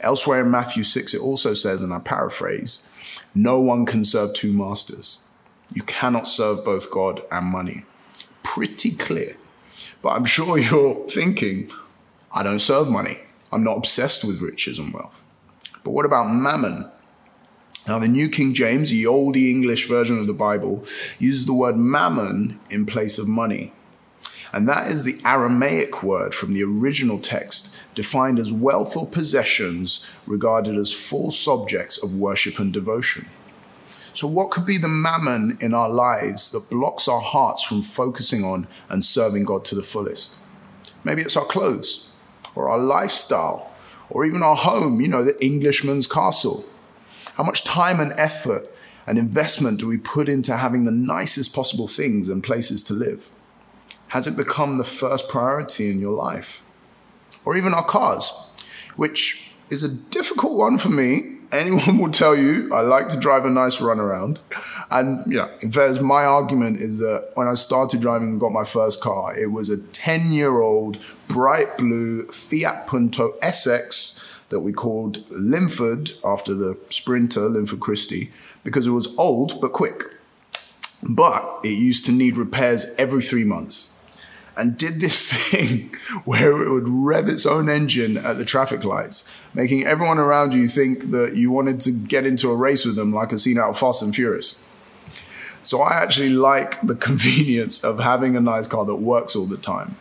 Elsewhere 0.00 0.42
in 0.42 0.50
Matthew 0.50 0.82
6, 0.82 1.14
it 1.14 1.20
also 1.20 1.54
says, 1.54 1.80
and 1.80 1.94
I 1.94 2.00
paraphrase, 2.00 2.82
no 3.34 3.60
one 3.60 3.86
can 3.86 4.04
serve 4.04 4.34
two 4.34 4.52
masters. 4.52 5.20
You 5.72 5.82
cannot 5.82 6.26
serve 6.26 6.64
both 6.64 6.90
God 6.90 7.22
and 7.30 7.46
money. 7.46 7.84
Pretty 8.42 8.90
clear. 8.90 9.36
But 10.02 10.10
I'm 10.10 10.24
sure 10.26 10.58
you're 10.68 11.06
thinking, 11.06 11.70
I 12.32 12.42
don't 12.42 12.58
serve 12.58 12.90
money. 12.90 13.18
I'm 13.52 13.62
not 13.62 13.76
obsessed 13.76 14.24
with 14.24 14.40
riches 14.40 14.78
and 14.78 14.92
wealth. 14.92 15.26
But 15.84 15.90
what 15.90 16.06
about 16.06 16.32
mammon? 16.32 16.90
Now, 17.86 17.98
the 17.98 18.08
New 18.08 18.28
King 18.28 18.54
James, 18.54 18.90
the 18.90 19.04
oldie 19.04 19.50
English 19.50 19.88
version 19.88 20.18
of 20.18 20.26
the 20.26 20.32
Bible, 20.32 20.84
uses 21.18 21.46
the 21.46 21.52
word 21.52 21.76
mammon 21.76 22.60
in 22.70 22.86
place 22.86 23.18
of 23.18 23.26
money. 23.28 23.72
And 24.52 24.68
that 24.68 24.90
is 24.90 25.04
the 25.04 25.20
Aramaic 25.24 26.02
word 26.02 26.34
from 26.34 26.52
the 26.52 26.62
original 26.62 27.18
text, 27.18 27.82
defined 27.94 28.38
as 28.38 28.52
wealth 28.52 28.96
or 28.96 29.06
possessions 29.06 30.06
regarded 30.26 30.76
as 30.76 30.92
full 30.92 31.30
subjects 31.30 32.00
of 32.02 32.14
worship 32.14 32.58
and 32.58 32.72
devotion. 32.72 33.26
So, 34.12 34.28
what 34.28 34.50
could 34.50 34.66
be 34.66 34.76
the 34.76 34.88
mammon 34.88 35.56
in 35.60 35.72
our 35.72 35.88
lives 35.88 36.50
that 36.50 36.68
blocks 36.68 37.08
our 37.08 37.20
hearts 37.20 37.64
from 37.64 37.80
focusing 37.80 38.44
on 38.44 38.68
and 38.90 39.02
serving 39.02 39.44
God 39.44 39.64
to 39.66 39.74
the 39.74 39.82
fullest? 39.82 40.38
Maybe 41.02 41.22
it's 41.22 41.36
our 41.36 41.46
clothes, 41.46 42.11
or 42.54 42.68
our 42.68 42.78
lifestyle, 42.78 43.70
or 44.10 44.24
even 44.24 44.42
our 44.42 44.56
home, 44.56 45.00
you 45.00 45.08
know, 45.08 45.24
the 45.24 45.42
Englishman's 45.44 46.06
castle. 46.06 46.64
How 47.34 47.44
much 47.44 47.64
time 47.64 47.98
and 48.00 48.12
effort 48.16 48.68
and 49.06 49.18
investment 49.18 49.80
do 49.80 49.88
we 49.88 49.98
put 49.98 50.28
into 50.28 50.56
having 50.56 50.84
the 50.84 50.90
nicest 50.90 51.54
possible 51.54 51.88
things 51.88 52.28
and 52.28 52.42
places 52.42 52.82
to 52.84 52.94
live? 52.94 53.30
Has 54.08 54.26
it 54.26 54.36
become 54.36 54.76
the 54.76 54.84
first 54.84 55.28
priority 55.28 55.90
in 55.90 56.00
your 56.00 56.12
life? 56.12 56.64
Or 57.44 57.56
even 57.56 57.72
our 57.72 57.84
cars, 57.84 58.52
which 58.96 59.54
is 59.70 59.82
a 59.82 59.88
difficult 59.88 60.58
one 60.58 60.76
for 60.76 60.90
me. 60.90 61.31
Anyone 61.52 61.98
will 61.98 62.10
tell 62.10 62.34
you 62.34 62.72
I 62.72 62.80
like 62.80 63.08
to 63.08 63.18
drive 63.18 63.44
a 63.44 63.50
nice 63.50 63.78
runaround. 63.78 64.40
And, 64.90 65.26
know, 65.36 65.50
in 65.60 65.70
fact, 65.70 66.00
my 66.00 66.24
argument 66.24 66.78
is 66.78 66.98
that 66.98 67.30
when 67.34 67.46
I 67.46 67.54
started 67.54 68.00
driving 68.00 68.28
and 68.28 68.40
got 68.40 68.52
my 68.52 68.64
first 68.64 69.02
car, 69.02 69.38
it 69.38 69.52
was 69.52 69.68
a 69.68 69.76
10 69.76 70.32
year 70.32 70.60
old 70.60 70.98
bright 71.28 71.76
blue 71.76 72.26
Fiat 72.28 72.86
Punto 72.86 73.34
SX 73.42 74.28
that 74.48 74.60
we 74.60 74.72
called 74.72 75.24
Linford 75.30 76.12
after 76.24 76.54
the 76.54 76.78
sprinter, 76.88 77.48
Linford 77.48 77.80
Christie, 77.80 78.32
because 78.64 78.86
it 78.86 78.90
was 78.90 79.14
old 79.16 79.60
but 79.60 79.72
quick. 79.72 80.04
But 81.02 81.60
it 81.64 81.70
used 81.70 82.06
to 82.06 82.12
need 82.12 82.36
repairs 82.36 82.94
every 82.96 83.22
three 83.22 83.44
months 83.44 84.01
and 84.56 84.76
did 84.76 85.00
this 85.00 85.32
thing 85.50 85.94
where 86.24 86.62
it 86.62 86.70
would 86.70 86.88
rev 86.88 87.28
its 87.28 87.46
own 87.46 87.68
engine 87.68 88.16
at 88.16 88.36
the 88.36 88.44
traffic 88.44 88.84
lights, 88.84 89.46
making 89.54 89.84
everyone 89.84 90.18
around 90.18 90.54
you 90.54 90.68
think 90.68 91.04
that 91.10 91.36
you 91.36 91.50
wanted 91.50 91.80
to 91.80 91.92
get 91.92 92.26
into 92.26 92.50
a 92.50 92.56
race 92.56 92.84
with 92.84 92.96
them 92.96 93.12
like 93.12 93.32
a 93.32 93.38
scene 93.38 93.58
out 93.58 93.70
of 93.70 93.78
Fast 93.78 94.02
and 94.02 94.14
Furious. 94.14 94.62
So 95.62 95.80
I 95.80 95.94
actually 95.94 96.30
like 96.30 96.80
the 96.80 96.94
convenience 97.08 97.84
of 97.84 98.00
having 98.00 98.36
a 98.36 98.40
nice 98.40 98.66
car 98.66 98.84
that 98.84 98.96
works 98.96 99.36
all 99.36 99.46
the 99.46 99.56
time. 99.56 99.96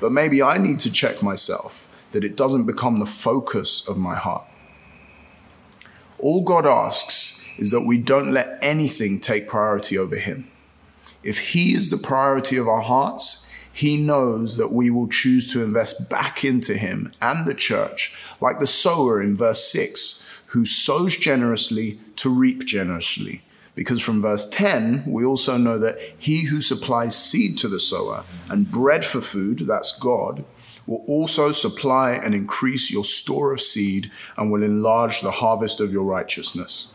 But 0.00 0.12
maybe 0.12 0.42
I 0.42 0.58
need 0.58 0.78
to 0.80 0.92
check 0.92 1.22
myself 1.22 1.88
that 2.12 2.24
it 2.24 2.36
doesn't 2.36 2.66
become 2.66 2.98
the 2.98 3.06
focus 3.06 3.86
of 3.88 3.96
my 3.96 4.14
heart. 4.14 4.44
All 6.18 6.42
God 6.42 6.66
asks 6.66 7.44
is 7.58 7.70
that 7.70 7.82
we 7.82 7.98
don't 7.98 8.32
let 8.32 8.58
anything 8.62 9.20
take 9.20 9.48
priority 9.48 9.98
over 9.98 10.16
Him. 10.16 10.50
If 11.22 11.50
He 11.50 11.72
is 11.72 11.90
the 11.90 11.98
priority 11.98 12.56
of 12.56 12.68
our 12.68 12.80
hearts, 12.80 13.45
he 13.76 13.98
knows 13.98 14.56
that 14.56 14.72
we 14.72 14.88
will 14.88 15.06
choose 15.06 15.52
to 15.52 15.62
invest 15.62 16.08
back 16.08 16.42
into 16.42 16.78
him 16.78 17.12
and 17.20 17.46
the 17.46 17.54
church, 17.54 18.16
like 18.40 18.58
the 18.58 18.66
sower 18.66 19.20
in 19.20 19.36
verse 19.36 19.70
6, 19.70 20.44
who 20.46 20.64
sows 20.64 21.14
generously 21.14 22.00
to 22.16 22.30
reap 22.30 22.64
generously. 22.64 23.42
Because 23.74 24.00
from 24.00 24.22
verse 24.22 24.48
10, 24.48 25.04
we 25.06 25.26
also 25.26 25.58
know 25.58 25.78
that 25.78 25.98
he 26.16 26.46
who 26.46 26.62
supplies 26.62 27.14
seed 27.14 27.58
to 27.58 27.68
the 27.68 27.78
sower 27.78 28.24
and 28.48 28.70
bread 28.70 29.04
for 29.04 29.20
food, 29.20 29.58
that's 29.58 29.98
God, 29.98 30.46
will 30.86 31.04
also 31.06 31.52
supply 31.52 32.12
and 32.12 32.34
increase 32.34 32.90
your 32.90 33.04
store 33.04 33.52
of 33.52 33.60
seed 33.60 34.10
and 34.38 34.50
will 34.50 34.62
enlarge 34.62 35.20
the 35.20 35.30
harvest 35.30 35.80
of 35.80 35.92
your 35.92 36.04
righteousness. 36.04 36.88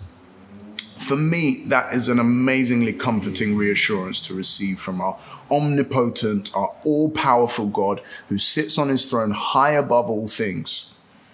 For 1.02 1.18
me, 1.18 1.64
that 1.66 1.94
is 1.94 2.08
an 2.08 2.20
amazingly 2.20 2.94
comforting 2.94 3.58
reassurance 3.58 4.22
to 4.22 4.36
receive 4.36 4.80
from 4.80 5.02
our 5.02 5.20
omnipotent, 5.50 6.56
our 6.56 6.74
all 6.86 7.10
powerful 7.10 7.66
God 7.68 8.02
who 8.30 8.38
sits 8.38 8.78
on 8.78 8.90
his 8.90 9.10
throne 9.10 9.32
high 9.32 9.72
above 9.72 10.10
all 10.10 10.28
things. 10.28 10.92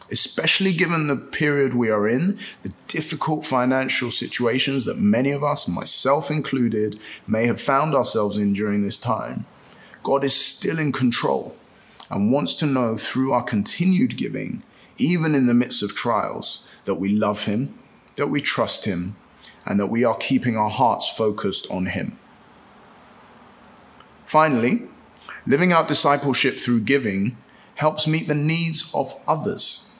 Especially 0.09 0.71
given 0.71 1.07
the 1.07 1.17
period 1.17 1.73
we 1.73 1.91
are 1.91 2.07
in, 2.07 2.35
the 2.63 2.73
difficult 2.87 3.43
financial 3.43 4.09
situations 4.09 4.85
that 4.85 4.99
many 4.99 5.31
of 5.31 5.43
us, 5.43 5.67
myself 5.67 6.31
included, 6.31 6.97
may 7.27 7.45
have 7.45 7.59
found 7.59 7.93
ourselves 7.93 8.37
in 8.37 8.53
during 8.53 8.83
this 8.83 8.97
time, 8.97 9.45
God 10.01 10.23
is 10.23 10.33
still 10.33 10.79
in 10.79 10.93
control 10.93 11.57
and 12.09 12.31
wants 12.31 12.55
to 12.55 12.65
know 12.65 12.95
through 12.95 13.33
our 13.33 13.43
continued 13.43 14.15
giving, 14.15 14.63
even 14.97 15.35
in 15.35 15.45
the 15.45 15.53
midst 15.53 15.83
of 15.83 15.93
trials, 15.93 16.63
that 16.85 16.95
we 16.95 17.09
love 17.09 17.45
Him, 17.45 17.77
that 18.15 18.29
we 18.29 18.39
trust 18.39 18.85
Him, 18.85 19.17
and 19.67 19.79
that 19.79 19.87
we 19.87 20.03
are 20.03 20.15
keeping 20.17 20.55
our 20.57 20.69
hearts 20.69 21.09
focused 21.09 21.69
on 21.69 21.87
Him. 21.87 22.17
Finally, 24.25 24.87
living 25.45 25.71
out 25.71 25.87
discipleship 25.87 26.57
through 26.57 26.81
giving 26.81 27.37
helps 27.75 28.07
meet 28.07 28.27
the 28.27 28.35
needs 28.35 28.91
of 28.93 29.13
others. 29.27 29.93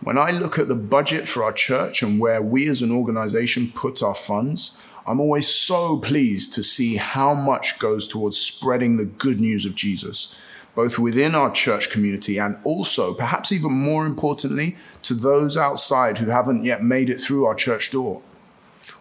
When 0.00 0.18
I 0.18 0.30
look 0.30 0.58
at 0.58 0.68
the 0.68 0.74
budget 0.74 1.28
for 1.28 1.44
our 1.44 1.52
church 1.52 2.02
and 2.02 2.18
where 2.18 2.42
we 2.42 2.68
as 2.68 2.82
an 2.82 2.90
organization 2.90 3.70
put 3.72 4.02
our 4.02 4.14
funds, 4.14 4.80
I'm 5.06 5.20
always 5.20 5.46
so 5.46 5.98
pleased 5.98 6.52
to 6.54 6.62
see 6.62 6.96
how 6.96 7.34
much 7.34 7.78
goes 7.78 8.08
towards 8.08 8.38
spreading 8.38 8.96
the 8.96 9.04
good 9.04 9.40
news 9.40 9.64
of 9.64 9.74
Jesus, 9.74 10.34
both 10.74 10.98
within 10.98 11.34
our 11.34 11.52
church 11.52 11.90
community 11.90 12.38
and 12.38 12.56
also, 12.64 13.14
perhaps 13.14 13.52
even 13.52 13.72
more 13.72 14.06
importantly, 14.06 14.76
to 15.02 15.14
those 15.14 15.56
outside 15.56 16.18
who 16.18 16.30
haven't 16.30 16.64
yet 16.64 16.82
made 16.82 17.10
it 17.10 17.20
through 17.20 17.44
our 17.44 17.54
church 17.54 17.90
door. 17.90 18.22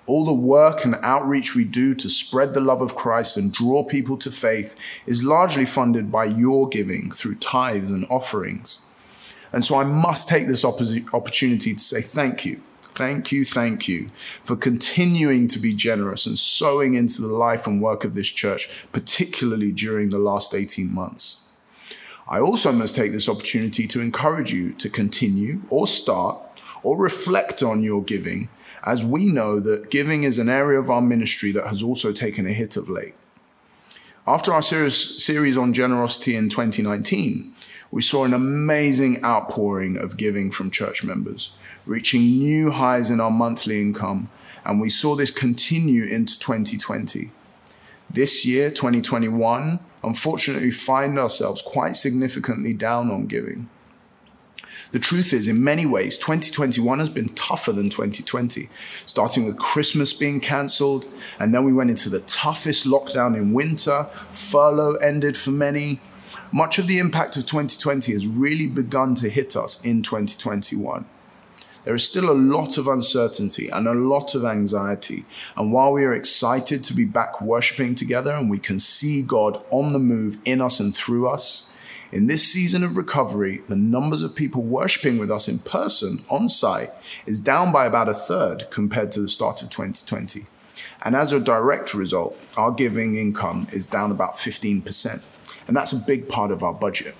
All 0.08 0.26
the 0.26 0.34
work 0.34 0.84
and 0.84 0.96
outreach 1.04 1.56
we 1.56 1.64
do 1.64 1.94
to 1.94 2.10
spread 2.10 2.54
the 2.54 2.60
love 2.60 2.82
of 2.82 2.96
Christ 2.96 3.38
and 3.38 3.54
draw 3.54 3.84
people 3.84 4.18
to 4.18 4.32
faith 4.32 4.76
is 5.06 5.24
largely 5.24 5.66
funded 5.66 6.12
by 6.12 6.26
your 6.26 6.68
giving 6.68 7.12
through 7.12 7.36
tithes 7.36 7.92
and 7.92 8.08
offerings. 8.10 8.82
And 9.54 9.64
so 9.64 9.78
I 9.78 9.84
must 9.84 10.28
take 10.28 10.48
this 10.48 10.66
opportunity 10.66 11.74
to 11.74 11.80
say 11.80 12.02
thank 12.02 12.46
you. 12.46 12.62
Thank 12.94 13.32
you, 13.32 13.46
thank 13.46 13.88
you 13.88 14.10
for 14.16 14.56
continuing 14.56 15.48
to 15.48 15.60
be 15.60 15.74
generous 15.74 16.26
and 16.26 16.38
sowing 16.38 16.94
into 16.94 17.22
the 17.22 17.30
life 17.30 17.66
and 17.66 17.82
work 17.82 18.04
of 18.04 18.16
this 18.16 18.30
church, 18.30 18.88
particularly 18.92 19.72
during 19.72 20.10
the 20.10 20.20
last 20.20 20.54
18 20.54 20.94
months. 20.94 21.46
I 22.28 22.40
also 22.40 22.72
must 22.72 22.96
take 22.96 23.12
this 23.12 23.30
opportunity 23.30 23.88
to 23.88 24.02
encourage 24.02 24.54
you 24.54 24.74
to 24.74 24.90
continue 24.90 25.62
or 25.70 25.88
start 25.88 26.51
or 26.84 26.98
reflect 26.98 27.62
on 27.64 27.84
your 27.84 28.04
giving 28.04 28.50
as 28.86 29.06
we 29.06 29.28
know 29.28 29.60
that 29.60 29.92
giving 29.92 30.24
is 30.24 30.40
an 30.40 30.50
area 30.50 30.80
of 30.80 30.90
our 30.90 31.02
ministry 31.02 31.52
that 31.52 31.68
has 31.68 31.84
also 31.84 32.12
taken 32.12 32.48
a 32.48 32.54
hit 32.54 32.78
of 32.78 32.90
late. 32.90 33.14
After 34.28 34.54
our 34.54 34.62
series, 34.62 35.24
series 35.24 35.58
on 35.58 35.74
generosity 35.74 36.36
in 36.36 36.50
2019, 36.50 37.56
we 37.92 38.02
saw 38.02 38.24
an 38.24 38.34
amazing 38.34 39.24
outpouring 39.24 39.98
of 39.98 40.18
giving 40.18 40.52
from 40.52 40.72
church 40.72 41.04
members, 41.04 41.54
reaching 41.86 42.22
new 42.22 42.72
highs 42.72 43.10
in 43.10 43.20
our 43.20 43.32
monthly 43.32 43.82
income, 43.82 44.30
and 44.66 44.80
we 44.80 44.90
saw 44.90 45.16
this 45.16 45.32
continue 45.32 46.06
into 46.06 46.40
2020. 46.40 47.32
This 48.10 48.46
year, 48.46 48.70
2021, 48.70 49.80
unfortunately, 50.04 50.72
find 50.72 51.18
ourselves 51.18 51.62
quite 51.62 51.96
significantly 51.96 52.74
down 52.74 53.10
on 53.10 53.26
giving. 53.26 53.70
The 54.92 55.00
truth 55.00 55.34
is, 55.34 55.48
in 55.48 55.64
many 55.64 55.86
ways, 55.86 56.18
2021 56.18 57.00
has 57.00 57.10
been 57.10 57.30
tougher 57.30 57.72
than 57.72 57.90
2020, 57.90 58.70
starting 59.06 59.46
with 59.46 59.58
Christmas 59.58 60.14
being 60.14 60.40
cancelled, 60.40 61.08
and 61.40 61.54
then 61.54 61.64
we 61.64 61.74
went 61.74 61.90
into 61.90 62.10
the 62.10 62.22
toughest 62.22 62.86
lockdown 62.86 63.36
in 63.36 63.54
winter. 63.54 64.06
Furlough 64.32 64.96
ended 64.96 65.38
for 65.38 65.52
many. 65.52 66.00
Much 66.52 66.80
of 66.80 66.88
the 66.88 67.00
impact 67.00 67.38
of 67.38 67.46
2020 67.46 68.12
has 68.12 68.28
really 68.28 68.68
begun 68.68 69.16
to 69.16 69.30
hit 69.30 69.56
us 69.56 69.84
in 69.86 70.02
2021. 70.02 71.06
There 71.84 71.96
is 71.96 72.04
still 72.04 72.30
a 72.30 72.34
lot 72.34 72.78
of 72.78 72.88
uncertainty 72.88 73.70
and 73.70 73.88
a 73.88 73.94
lot 73.94 74.36
of 74.36 74.46
anxiety. 74.46 75.26
And 75.56 75.74
while 75.74 75.92
we 75.92 76.04
are 76.04 76.14
excited 76.14 76.84
to 76.84 76.94
be 76.94 77.06
back 77.06 77.42
worshiping 77.42 77.96
together 77.96 78.34
and 78.34 78.50
we 78.50 78.60
can 78.60 78.78
see 78.78 79.24
God 79.24 79.64
on 79.72 79.94
the 79.94 80.00
move 80.00 80.38
in 80.46 80.62
us 80.62 80.80
and 80.80 80.96
through 80.96 81.28
us, 81.28 81.72
in 82.12 82.28
this 82.28 82.52
season 82.52 82.84
of 82.84 82.98
recovery, 82.98 83.62
the 83.70 83.76
numbers 83.76 84.22
of 84.22 84.36
people 84.36 84.64
worshiping 84.64 85.18
with 85.18 85.32
us 85.32 85.48
in 85.48 85.60
person 85.60 86.26
on 86.30 86.50
site 86.50 86.90
is 87.26 87.40
down 87.40 87.72
by 87.72 87.86
about 87.86 88.10
a 88.10 88.14
third 88.14 88.70
compared 88.70 89.12
to 89.14 89.22
the 89.22 89.30
start 89.30 89.64
of 89.64 89.70
2020. 89.70 90.48
And 91.04 91.16
as 91.16 91.32
a 91.32 91.40
direct 91.40 91.94
result, 91.94 92.38
our 92.58 92.72
giving 92.72 93.16
income 93.16 93.68
is 93.72 93.88
down 93.88 94.12
about 94.12 94.34
15%. 94.34 95.24
And 95.68 95.78
that's 95.78 95.94
a 95.94 95.98
big 95.98 96.28
part 96.28 96.52
of 96.52 96.64
our 96.64 96.74
budget. 96.74 97.16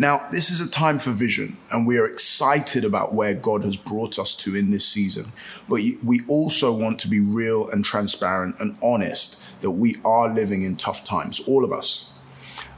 Now, 0.00 0.26
this 0.30 0.50
is 0.50 0.60
a 0.60 0.68
time 0.68 0.98
for 0.98 1.10
vision, 1.10 1.56
and 1.70 1.86
we 1.86 1.98
are 1.98 2.06
excited 2.06 2.84
about 2.84 3.14
where 3.14 3.34
God 3.34 3.62
has 3.62 3.76
brought 3.76 4.18
us 4.18 4.34
to 4.36 4.56
in 4.56 4.70
this 4.70 4.86
season. 4.86 5.32
But 5.68 5.80
we 6.04 6.20
also 6.26 6.76
want 6.76 6.98
to 7.00 7.08
be 7.08 7.20
real 7.20 7.68
and 7.70 7.84
transparent 7.84 8.56
and 8.58 8.76
honest 8.82 9.40
that 9.60 9.70
we 9.70 9.96
are 10.04 10.32
living 10.32 10.62
in 10.62 10.76
tough 10.76 11.04
times, 11.04 11.40
all 11.40 11.64
of 11.64 11.72
us. 11.72 12.12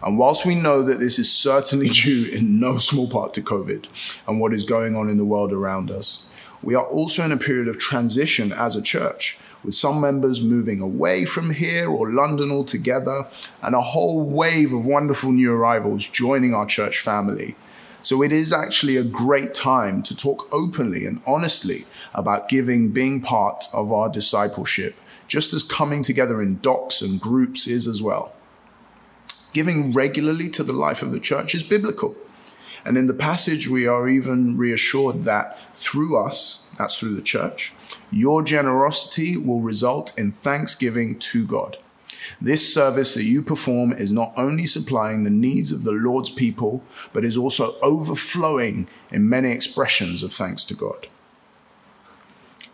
And 0.02 0.18
whilst 0.18 0.46
we 0.46 0.54
know 0.54 0.82
that 0.82 0.98
this 0.98 1.18
is 1.18 1.30
certainly 1.30 1.88
due 1.90 2.26
in 2.26 2.58
no 2.58 2.78
small 2.78 3.08
part 3.08 3.34
to 3.34 3.42
COVID 3.42 3.88
and 4.26 4.40
what 4.40 4.54
is 4.54 4.64
going 4.64 4.96
on 4.96 5.08
in 5.08 5.18
the 5.18 5.24
world 5.24 5.52
around 5.52 5.90
us, 5.90 6.26
we 6.62 6.74
are 6.74 6.86
also 6.86 7.24
in 7.24 7.32
a 7.32 7.38
period 7.38 7.68
of 7.68 7.78
transition 7.78 8.52
as 8.52 8.76
a 8.76 8.82
church, 8.82 9.38
with 9.64 9.74
some 9.74 10.00
members 10.00 10.42
moving 10.42 10.80
away 10.80 11.24
from 11.24 11.50
here 11.50 11.88
or 11.88 12.10
London 12.10 12.50
altogether, 12.50 13.26
and 13.62 13.74
a 13.74 13.80
whole 13.80 14.22
wave 14.22 14.72
of 14.72 14.84
wonderful 14.84 15.32
new 15.32 15.52
arrivals 15.52 16.08
joining 16.08 16.52
our 16.52 16.66
church 16.66 16.98
family. 16.98 17.56
So 18.02 18.22
it 18.22 18.32
is 18.32 18.52
actually 18.52 18.96
a 18.96 19.04
great 19.04 19.52
time 19.52 20.02
to 20.04 20.16
talk 20.16 20.48
openly 20.52 21.04
and 21.04 21.20
honestly 21.26 21.84
about 22.14 22.48
giving 22.48 22.90
being 22.90 23.20
part 23.20 23.66
of 23.72 23.92
our 23.92 24.08
discipleship, 24.08 24.98
just 25.28 25.52
as 25.52 25.62
coming 25.62 26.02
together 26.02 26.42
in 26.42 26.60
docks 26.60 27.02
and 27.02 27.20
groups 27.20 27.66
is 27.66 27.86
as 27.86 28.02
well. 28.02 28.32
Giving 29.52 29.92
regularly 29.92 30.48
to 30.50 30.62
the 30.62 30.72
life 30.72 31.02
of 31.02 31.10
the 31.10 31.20
church 31.20 31.54
is 31.54 31.62
biblical. 31.62 32.16
And 32.84 32.96
in 32.96 33.06
the 33.06 33.14
passage, 33.14 33.68
we 33.68 33.86
are 33.86 34.08
even 34.08 34.56
reassured 34.56 35.22
that 35.22 35.58
through 35.76 36.18
us, 36.18 36.70
that's 36.78 36.98
through 36.98 37.14
the 37.14 37.22
church, 37.22 37.72
your 38.10 38.42
generosity 38.42 39.36
will 39.36 39.60
result 39.60 40.18
in 40.18 40.32
thanksgiving 40.32 41.18
to 41.18 41.46
God. 41.46 41.76
This 42.40 42.72
service 42.72 43.14
that 43.14 43.24
you 43.24 43.42
perform 43.42 43.92
is 43.92 44.12
not 44.12 44.32
only 44.36 44.66
supplying 44.66 45.24
the 45.24 45.30
needs 45.30 45.72
of 45.72 45.82
the 45.82 45.92
Lord's 45.92 46.30
people, 46.30 46.82
but 47.12 47.24
is 47.24 47.36
also 47.36 47.74
overflowing 47.82 48.88
in 49.10 49.28
many 49.28 49.50
expressions 49.50 50.22
of 50.22 50.32
thanks 50.32 50.64
to 50.66 50.74
God. 50.74 51.06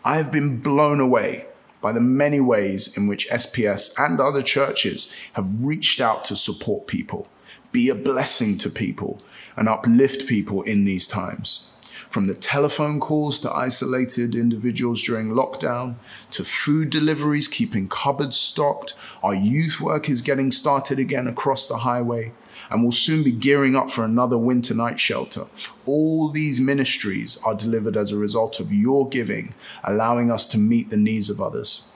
I 0.05 0.17
have 0.17 0.31
been 0.31 0.59
blown 0.59 0.99
away 0.99 1.47
by 1.87 1.93
the 1.93 2.01
many 2.01 2.41
ways 2.41 2.97
in 2.97 3.07
which 3.07 3.29
SPS 3.29 3.97
and 3.97 4.19
other 4.19 4.43
churches 4.43 5.09
have 5.35 5.63
reached 5.63 6.01
out 6.01 6.25
to 6.25 6.35
support 6.35 6.85
people, 6.85 7.29
be 7.71 7.87
a 7.87 7.95
blessing 7.95 8.57
to 8.57 8.69
people, 8.69 9.21
and 9.55 9.69
uplift 9.69 10.27
people 10.27 10.63
in 10.63 10.83
these 10.83 11.07
times. 11.07 11.69
From 12.09 12.25
the 12.25 12.33
telephone 12.33 12.99
calls 12.99 13.39
to 13.39 13.53
isolated 13.53 14.35
individuals 14.35 15.01
during 15.01 15.29
lockdown, 15.29 15.95
to 16.31 16.43
food 16.43 16.89
deliveries, 16.89 17.47
keeping 17.47 17.87
cupboards 17.87 18.35
stocked, 18.35 18.93
our 19.23 19.33
youth 19.33 19.79
work 19.79 20.09
is 20.09 20.21
getting 20.21 20.51
started 20.51 20.99
again 20.99 21.25
across 21.25 21.67
the 21.67 21.77
highway, 21.77 22.33
and 22.69 22.83
will 22.83 22.91
soon 22.91 23.23
be 23.23 23.31
gearing 23.31 23.75
up 23.75 23.89
for 23.91 24.03
another 24.03 24.37
winter 24.37 24.73
night 24.73 24.99
shelter. 24.99 25.45
All 25.85 26.29
these 26.29 26.59
ministries 26.61 27.37
are 27.43 27.55
delivered 27.55 27.97
as 27.97 28.11
a 28.11 28.17
result 28.17 28.59
of 28.59 28.73
your 28.73 29.07
giving, 29.07 29.53
allowing 29.83 30.31
us 30.31 30.47
to 30.49 30.57
meet 30.57 30.89
the 30.89 30.97
needs 30.97 31.29
of 31.29 31.41
others. 31.41 31.87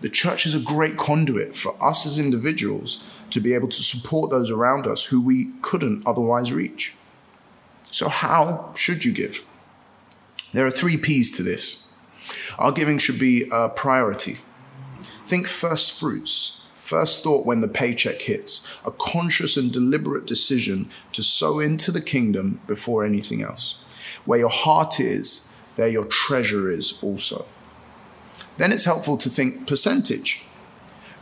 The 0.00 0.08
church 0.08 0.46
is 0.46 0.54
a 0.54 0.60
great 0.60 0.96
conduit 0.96 1.54
for 1.54 1.76
us 1.82 2.06
as 2.06 2.18
individuals 2.18 3.22
to 3.30 3.40
be 3.40 3.54
able 3.54 3.68
to 3.68 3.82
support 3.82 4.30
those 4.30 4.50
around 4.50 4.86
us 4.86 5.06
who 5.06 5.20
we 5.20 5.52
couldn't 5.62 6.06
otherwise 6.06 6.52
reach. 6.52 6.96
So, 7.84 8.08
how 8.08 8.72
should 8.74 9.04
you 9.04 9.12
give? 9.12 9.46
There 10.52 10.66
are 10.66 10.70
three 10.70 10.96
P's 10.96 11.30
to 11.36 11.42
this. 11.42 11.94
Our 12.58 12.72
giving 12.72 12.98
should 12.98 13.18
be 13.18 13.48
a 13.52 13.68
priority. 13.68 14.38
Think 15.24 15.46
first 15.46 15.98
fruits, 15.98 16.61
first 16.92 17.22
thought 17.22 17.46
when 17.46 17.62
the 17.62 17.68
paycheck 17.68 18.20
hits, 18.20 18.78
a 18.84 18.90
conscious 18.90 19.56
and 19.56 19.72
deliberate 19.72 20.26
decision 20.26 20.90
to 21.12 21.22
sow 21.22 21.58
into 21.58 21.90
the 21.90 22.02
kingdom 22.02 22.60
before 22.66 23.02
anything 23.02 23.42
else. 23.42 23.80
Where 24.26 24.40
your 24.40 24.50
heart 24.50 25.00
is, 25.00 25.50
there 25.76 25.88
your 25.88 26.04
treasure 26.04 26.70
is 26.70 27.02
also. 27.02 27.46
Then 28.58 28.72
it's 28.72 28.84
helpful 28.84 29.16
to 29.16 29.30
think 29.30 29.66
percentage. 29.66 30.44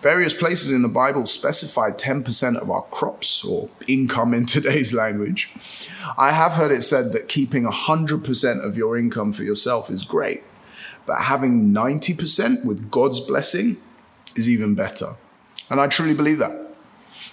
Various 0.01 0.35
places 0.35 0.73
in 0.73 0.83
the 0.83 0.89
Bible 0.89 1.25
specify 1.25 1.93
10% 1.93 2.61
of 2.61 2.69
our 2.69 2.83
crops 2.91 3.45
or 3.45 3.69
income 3.87 4.35
in 4.35 4.47
today's 4.57 4.93
language. 4.93 5.55
I 6.19 6.33
have 6.33 6.55
heard 6.55 6.73
it 6.73 6.83
said 6.83 7.13
that 7.13 7.29
keeping 7.29 7.63
100% 7.63 8.67
of 8.67 8.77
your 8.77 8.99
income 8.99 9.31
for 9.31 9.45
yourself 9.45 9.89
is 9.89 10.03
great, 10.03 10.43
but 11.07 11.23
having 11.23 11.73
90% 11.73 12.65
with 12.65 12.91
God's 12.91 13.21
blessing 13.21 13.77
is 14.35 14.49
even 14.49 14.75
better. 14.75 15.15
And 15.71 15.81
I 15.81 15.87
truly 15.87 16.15
believe 16.15 16.39
that. 16.39 16.71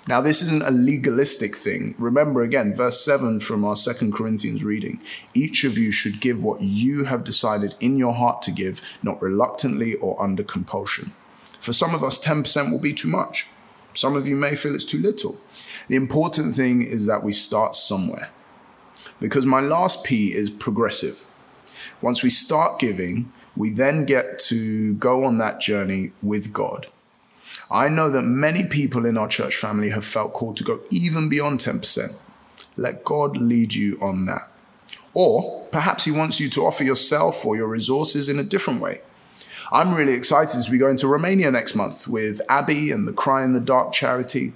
Now, 0.07 0.21
this 0.21 0.41
isn't 0.41 0.63
a 0.63 0.71
legalistic 0.71 1.55
thing. 1.55 1.93
Remember 1.97 2.41
again, 2.41 2.73
verse 2.73 3.03
7 3.03 3.41
from 3.41 3.65
our 3.65 3.75
Second 3.75 4.13
Corinthians 4.13 4.63
reading. 4.63 5.01
Each 5.33 5.65
of 5.65 5.77
you 5.77 5.91
should 5.91 6.21
give 6.21 6.43
what 6.43 6.61
you 6.61 7.03
have 7.05 7.25
decided 7.25 7.75
in 7.81 7.97
your 7.97 8.13
heart 8.13 8.41
to 8.43 8.51
give, 8.51 8.97
not 9.03 9.21
reluctantly 9.21 9.95
or 9.95 10.21
under 10.21 10.43
compulsion. 10.43 11.13
For 11.59 11.73
some 11.73 11.93
of 11.93 12.03
us, 12.03 12.23
10% 12.23 12.71
will 12.71 12.79
be 12.79 12.93
too 12.93 13.09
much. 13.09 13.47
Some 13.93 14.15
of 14.15 14.27
you 14.27 14.37
may 14.37 14.55
feel 14.55 14.75
it's 14.75 14.85
too 14.85 15.01
little. 15.01 15.41
The 15.89 15.97
important 15.97 16.55
thing 16.55 16.83
is 16.83 17.05
that 17.07 17.23
we 17.23 17.33
start 17.33 17.75
somewhere. 17.75 18.29
Because 19.19 19.45
my 19.45 19.59
last 19.59 20.05
P 20.05 20.27
is 20.27 20.49
progressive. 20.49 21.29
Once 22.01 22.23
we 22.23 22.29
start 22.29 22.79
giving, 22.79 23.31
we 23.57 23.71
then 23.71 24.05
get 24.05 24.39
to 24.39 24.93
go 24.93 25.25
on 25.25 25.39
that 25.39 25.59
journey 25.59 26.11
with 26.21 26.53
God. 26.53 26.87
I 27.69 27.89
know 27.89 28.09
that 28.09 28.21
many 28.21 28.63
people 28.63 29.05
in 29.05 29.17
our 29.17 29.27
church 29.27 29.57
family 29.57 29.89
have 29.89 30.05
felt 30.05 30.33
called 30.33 30.57
to 30.57 30.63
go 30.63 30.79
even 30.89 31.27
beyond 31.27 31.59
10%. 31.59 32.15
Let 32.77 33.03
God 33.03 33.37
lead 33.37 33.73
you 33.73 33.97
on 34.01 34.25
that. 34.25 34.49
Or 35.13 35.65
perhaps 35.71 36.05
He 36.05 36.11
wants 36.11 36.39
you 36.39 36.49
to 36.51 36.65
offer 36.65 36.83
yourself 36.83 37.45
or 37.45 37.57
your 37.57 37.67
resources 37.67 38.29
in 38.29 38.39
a 38.39 38.43
different 38.43 38.79
way. 38.79 39.01
I'm 39.71 39.93
really 39.93 40.13
excited 40.13 40.55
as 40.55 40.69
we 40.69 40.77
go 40.77 40.89
into 40.89 41.07
Romania 41.07 41.51
next 41.51 41.75
month 41.75 42.07
with 42.07 42.39
Abby 42.47 42.91
and 42.91 43.07
the 43.07 43.13
Cry 43.13 43.43
in 43.43 43.51
the 43.51 43.59
Dark 43.59 43.91
charity. 43.91 44.53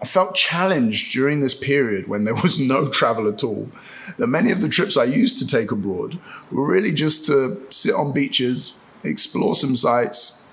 I 0.00 0.04
felt 0.04 0.34
challenged 0.34 1.12
during 1.12 1.40
this 1.40 1.54
period 1.54 2.06
when 2.06 2.24
there 2.24 2.34
was 2.34 2.60
no 2.60 2.86
travel 2.86 3.26
at 3.28 3.42
all 3.42 3.70
that 4.18 4.26
many 4.26 4.52
of 4.52 4.60
the 4.60 4.68
trips 4.68 4.96
I 4.96 5.04
used 5.04 5.38
to 5.38 5.46
take 5.46 5.72
abroad 5.72 6.18
were 6.52 6.66
really 6.66 6.92
just 6.92 7.26
to 7.26 7.60
sit 7.70 7.94
on 7.94 8.12
beaches, 8.12 8.78
explore 9.02 9.54
some 9.54 9.74
sites, 9.74 10.45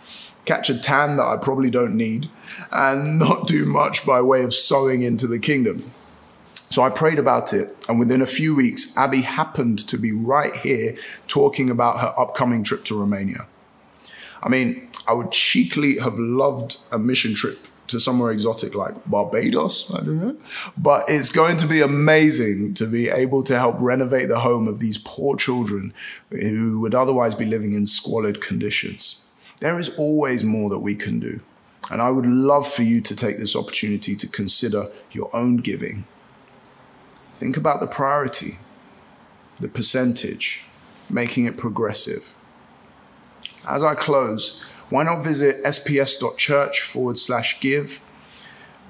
catch 0.45 0.69
a 0.69 0.79
tan 0.79 1.17
that 1.17 1.25
I 1.25 1.37
probably 1.37 1.69
don't 1.69 1.95
need, 1.95 2.27
and 2.71 3.19
not 3.19 3.47
do 3.47 3.65
much 3.65 4.05
by 4.05 4.21
way 4.21 4.43
of 4.43 4.53
sowing 4.53 5.01
into 5.01 5.27
the 5.27 5.39
kingdom. 5.39 5.79
So 6.69 6.81
I 6.81 6.89
prayed 6.89 7.19
about 7.19 7.53
it, 7.53 7.75
and 7.87 7.99
within 7.99 8.21
a 8.21 8.25
few 8.25 8.55
weeks, 8.55 8.97
Abby 8.97 9.21
happened 9.21 9.87
to 9.87 9.97
be 9.97 10.11
right 10.11 10.55
here 10.55 10.95
talking 11.27 11.69
about 11.69 11.99
her 11.99 12.13
upcoming 12.17 12.63
trip 12.63 12.83
to 12.85 12.99
Romania. 12.99 13.45
I 14.41 14.49
mean, 14.49 14.89
I 15.07 15.13
would 15.13 15.31
cheekily 15.31 15.99
have 15.99 16.17
loved 16.17 16.77
a 16.91 16.97
mission 16.97 17.35
trip 17.35 17.59
to 17.87 17.99
somewhere 17.99 18.31
exotic 18.31 18.75
like 18.75 18.95
Barbados, 19.05 19.93
I 19.93 19.97
don't 19.97 20.19
know. 20.19 20.37
But 20.77 21.05
it's 21.07 21.29
going 21.29 21.57
to 21.57 21.67
be 21.67 21.81
amazing 21.81 22.73
to 22.75 22.87
be 22.87 23.09
able 23.09 23.43
to 23.43 23.57
help 23.57 23.75
renovate 23.79 24.29
the 24.29 24.39
home 24.39 24.67
of 24.67 24.79
these 24.79 24.97
poor 24.97 25.35
children 25.35 25.93
who 26.29 26.79
would 26.81 26.95
otherwise 26.95 27.35
be 27.35 27.45
living 27.45 27.73
in 27.73 27.85
squalid 27.85 28.41
conditions. 28.41 29.22
There 29.63 29.79
is 29.79 29.97
always 29.97 30.43
more 30.43 30.69
that 30.71 30.79
we 30.79 30.93
can 30.93 31.21
do. 31.21 31.39
And 31.89 32.01
I 32.01 32.09
would 32.09 32.25
love 32.25 32.67
for 32.67 32.83
you 32.83 32.99
to 32.99 33.15
take 33.15 33.37
this 33.37 33.55
opportunity 33.55 34.13
to 34.13 34.27
consider 34.27 34.87
your 35.11 35.33
own 35.33 35.55
giving. 35.55 36.03
Think 37.33 37.55
about 37.55 37.79
the 37.79 37.87
priority, 37.87 38.57
the 39.61 39.69
percentage, 39.69 40.65
making 41.09 41.45
it 41.45 41.57
progressive. 41.57 42.35
As 43.65 43.85
I 43.85 43.95
close, 43.95 44.61
why 44.89 45.03
not 45.03 45.23
visit 45.23 45.63
sps.church 45.63 46.81
forward 46.81 47.17
slash 47.17 47.61
give 47.61 48.03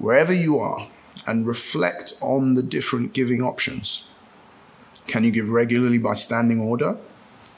wherever 0.00 0.32
you 0.32 0.58
are 0.58 0.88
and 1.24 1.46
reflect 1.46 2.14
on 2.20 2.54
the 2.54 2.64
different 2.64 3.12
giving 3.12 3.42
options? 3.42 4.06
Can 5.06 5.22
you 5.22 5.30
give 5.30 5.50
regularly 5.50 5.98
by 5.98 6.14
standing 6.14 6.60
order? 6.60 6.96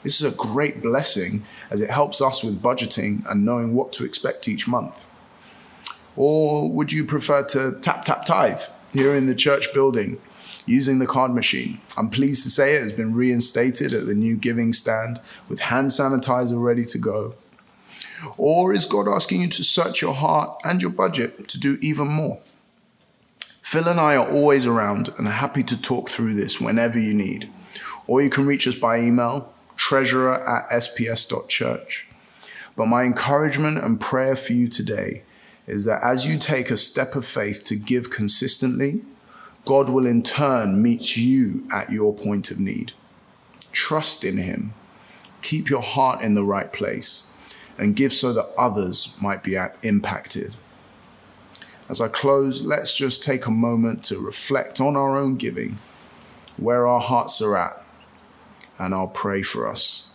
This 0.07 0.21
is 0.21 0.33
a 0.33 0.37
great 0.37 0.81
blessing 0.81 1.43
as 1.69 1.81
it 1.81 1.89
helps 1.89 2.21
us 2.21 2.41
with 2.41 2.61
budgeting 2.61 3.29
and 3.29 3.43
knowing 3.43 3.75
what 3.75 3.91
to 3.91 4.05
expect 4.05 4.47
each 4.47 4.65
month. 4.65 5.05
Or 6.15 6.71
would 6.71 6.93
you 6.93 7.03
prefer 7.03 7.43
to 7.47 7.77
tap, 7.81 8.05
tap, 8.05 8.23
tithe 8.23 8.61
here 8.93 9.13
in 9.13 9.25
the 9.25 9.35
church 9.35 9.73
building 9.73 10.21
using 10.65 10.99
the 10.99 11.07
card 11.07 11.33
machine. 11.33 11.81
I'm 11.97 12.09
pleased 12.09 12.43
to 12.43 12.49
say 12.49 12.75
it 12.75 12.83
has 12.83 12.93
been 12.93 13.13
reinstated 13.13 13.91
at 13.91 14.05
the 14.05 14.15
new 14.15 14.37
giving 14.37 14.71
stand 14.71 15.19
with 15.49 15.59
hand 15.59 15.89
sanitizer 15.89 16.63
ready 16.63 16.85
to 16.85 16.97
go. 16.97 17.35
Or 18.37 18.73
is 18.73 18.85
God 18.85 19.09
asking 19.09 19.41
you 19.41 19.49
to 19.49 19.61
search 19.61 20.01
your 20.01 20.13
heart 20.13 20.57
and 20.63 20.81
your 20.81 20.91
budget 20.91 21.49
to 21.49 21.59
do 21.59 21.77
even 21.81 22.07
more? 22.07 22.39
Phil 23.61 23.89
and 23.89 23.99
I 23.99 24.15
are 24.15 24.31
always 24.31 24.65
around 24.65 25.09
and 25.17 25.27
are 25.27 25.31
happy 25.31 25.63
to 25.63 25.81
talk 25.81 26.07
through 26.07 26.35
this 26.35 26.61
whenever 26.61 26.97
you 26.97 27.13
need. 27.13 27.51
Or 28.07 28.21
you 28.21 28.29
can 28.29 28.45
reach 28.45 28.69
us 28.69 28.75
by 28.75 29.01
email, 29.01 29.53
treasurer 29.77 30.35
at 30.47 30.69
sps.church. 30.69 32.09
But 32.75 32.87
my 32.87 33.03
encouragement 33.03 33.77
and 33.77 33.99
prayer 33.99 34.35
for 34.35 34.53
you 34.53 34.67
today 34.67 35.23
is 35.65 35.85
that 35.85 36.03
as 36.03 36.25
you 36.25 36.37
take 36.37 36.69
a 36.69 36.77
step 36.77 37.15
of 37.15 37.25
faith 37.25 37.63
to 37.65 37.75
give 37.75 38.09
consistently, 38.09 39.01
God 39.65 39.89
will 39.89 40.05
in 40.05 40.23
turn 40.23 40.81
meet 40.81 41.17
you 41.17 41.67
at 41.73 41.91
your 41.91 42.13
point 42.13 42.51
of 42.51 42.59
need. 42.59 42.93
Trust 43.71 44.23
in 44.23 44.37
Him. 44.37 44.73
Keep 45.41 45.69
your 45.69 45.81
heart 45.81 46.21
in 46.21 46.35
the 46.35 46.43
right 46.43 46.71
place 46.71 47.31
and 47.77 47.95
give 47.95 48.13
so 48.13 48.33
that 48.33 48.49
others 48.57 49.15
might 49.21 49.43
be 49.43 49.57
impacted. 49.83 50.55
As 51.89 52.01
I 52.01 52.07
close, 52.07 52.63
let's 52.63 52.93
just 52.93 53.23
take 53.23 53.45
a 53.45 53.51
moment 53.51 54.03
to 54.05 54.19
reflect 54.19 54.81
on 54.81 54.95
our 54.95 55.15
own 55.15 55.35
giving, 55.37 55.79
where 56.57 56.87
our 56.87 56.99
hearts 56.99 57.41
are 57.41 57.55
at, 57.57 57.85
and 58.77 58.93
I'll 58.93 59.07
pray 59.07 59.41
for 59.41 59.67
us. 59.67 60.11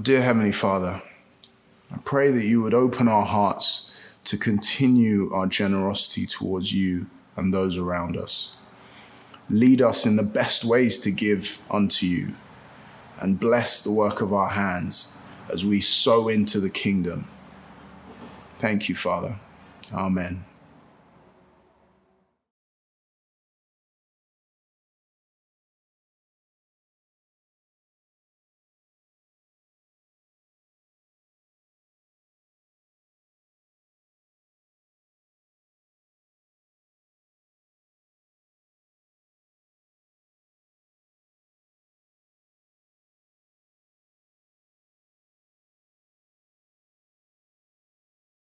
Dear 0.00 0.20
Heavenly 0.20 0.52
Father, 0.52 1.00
I 1.90 1.96
pray 2.04 2.30
that 2.30 2.44
you 2.44 2.60
would 2.62 2.74
open 2.74 3.08
our 3.08 3.24
hearts 3.24 3.90
to 4.24 4.36
continue 4.36 5.32
our 5.32 5.46
generosity 5.46 6.26
towards 6.26 6.74
you 6.74 7.06
and 7.36 7.54
those 7.54 7.78
around 7.78 8.16
us. 8.16 8.58
Lead 9.48 9.80
us 9.80 10.04
in 10.04 10.16
the 10.16 10.22
best 10.22 10.64
ways 10.64 11.00
to 11.00 11.10
give 11.10 11.62
unto 11.70 12.06
you 12.06 12.34
and 13.20 13.38
bless 13.38 13.80
the 13.82 13.92
work 13.92 14.20
of 14.20 14.32
our 14.32 14.50
hands 14.50 15.16
as 15.48 15.64
we 15.64 15.80
sow 15.80 16.28
into 16.28 16.60
the 16.60 16.70
kingdom. 16.70 17.28
Thank 18.56 18.88
you, 18.88 18.94
Father. 18.94 19.36
Amen. 19.92 20.44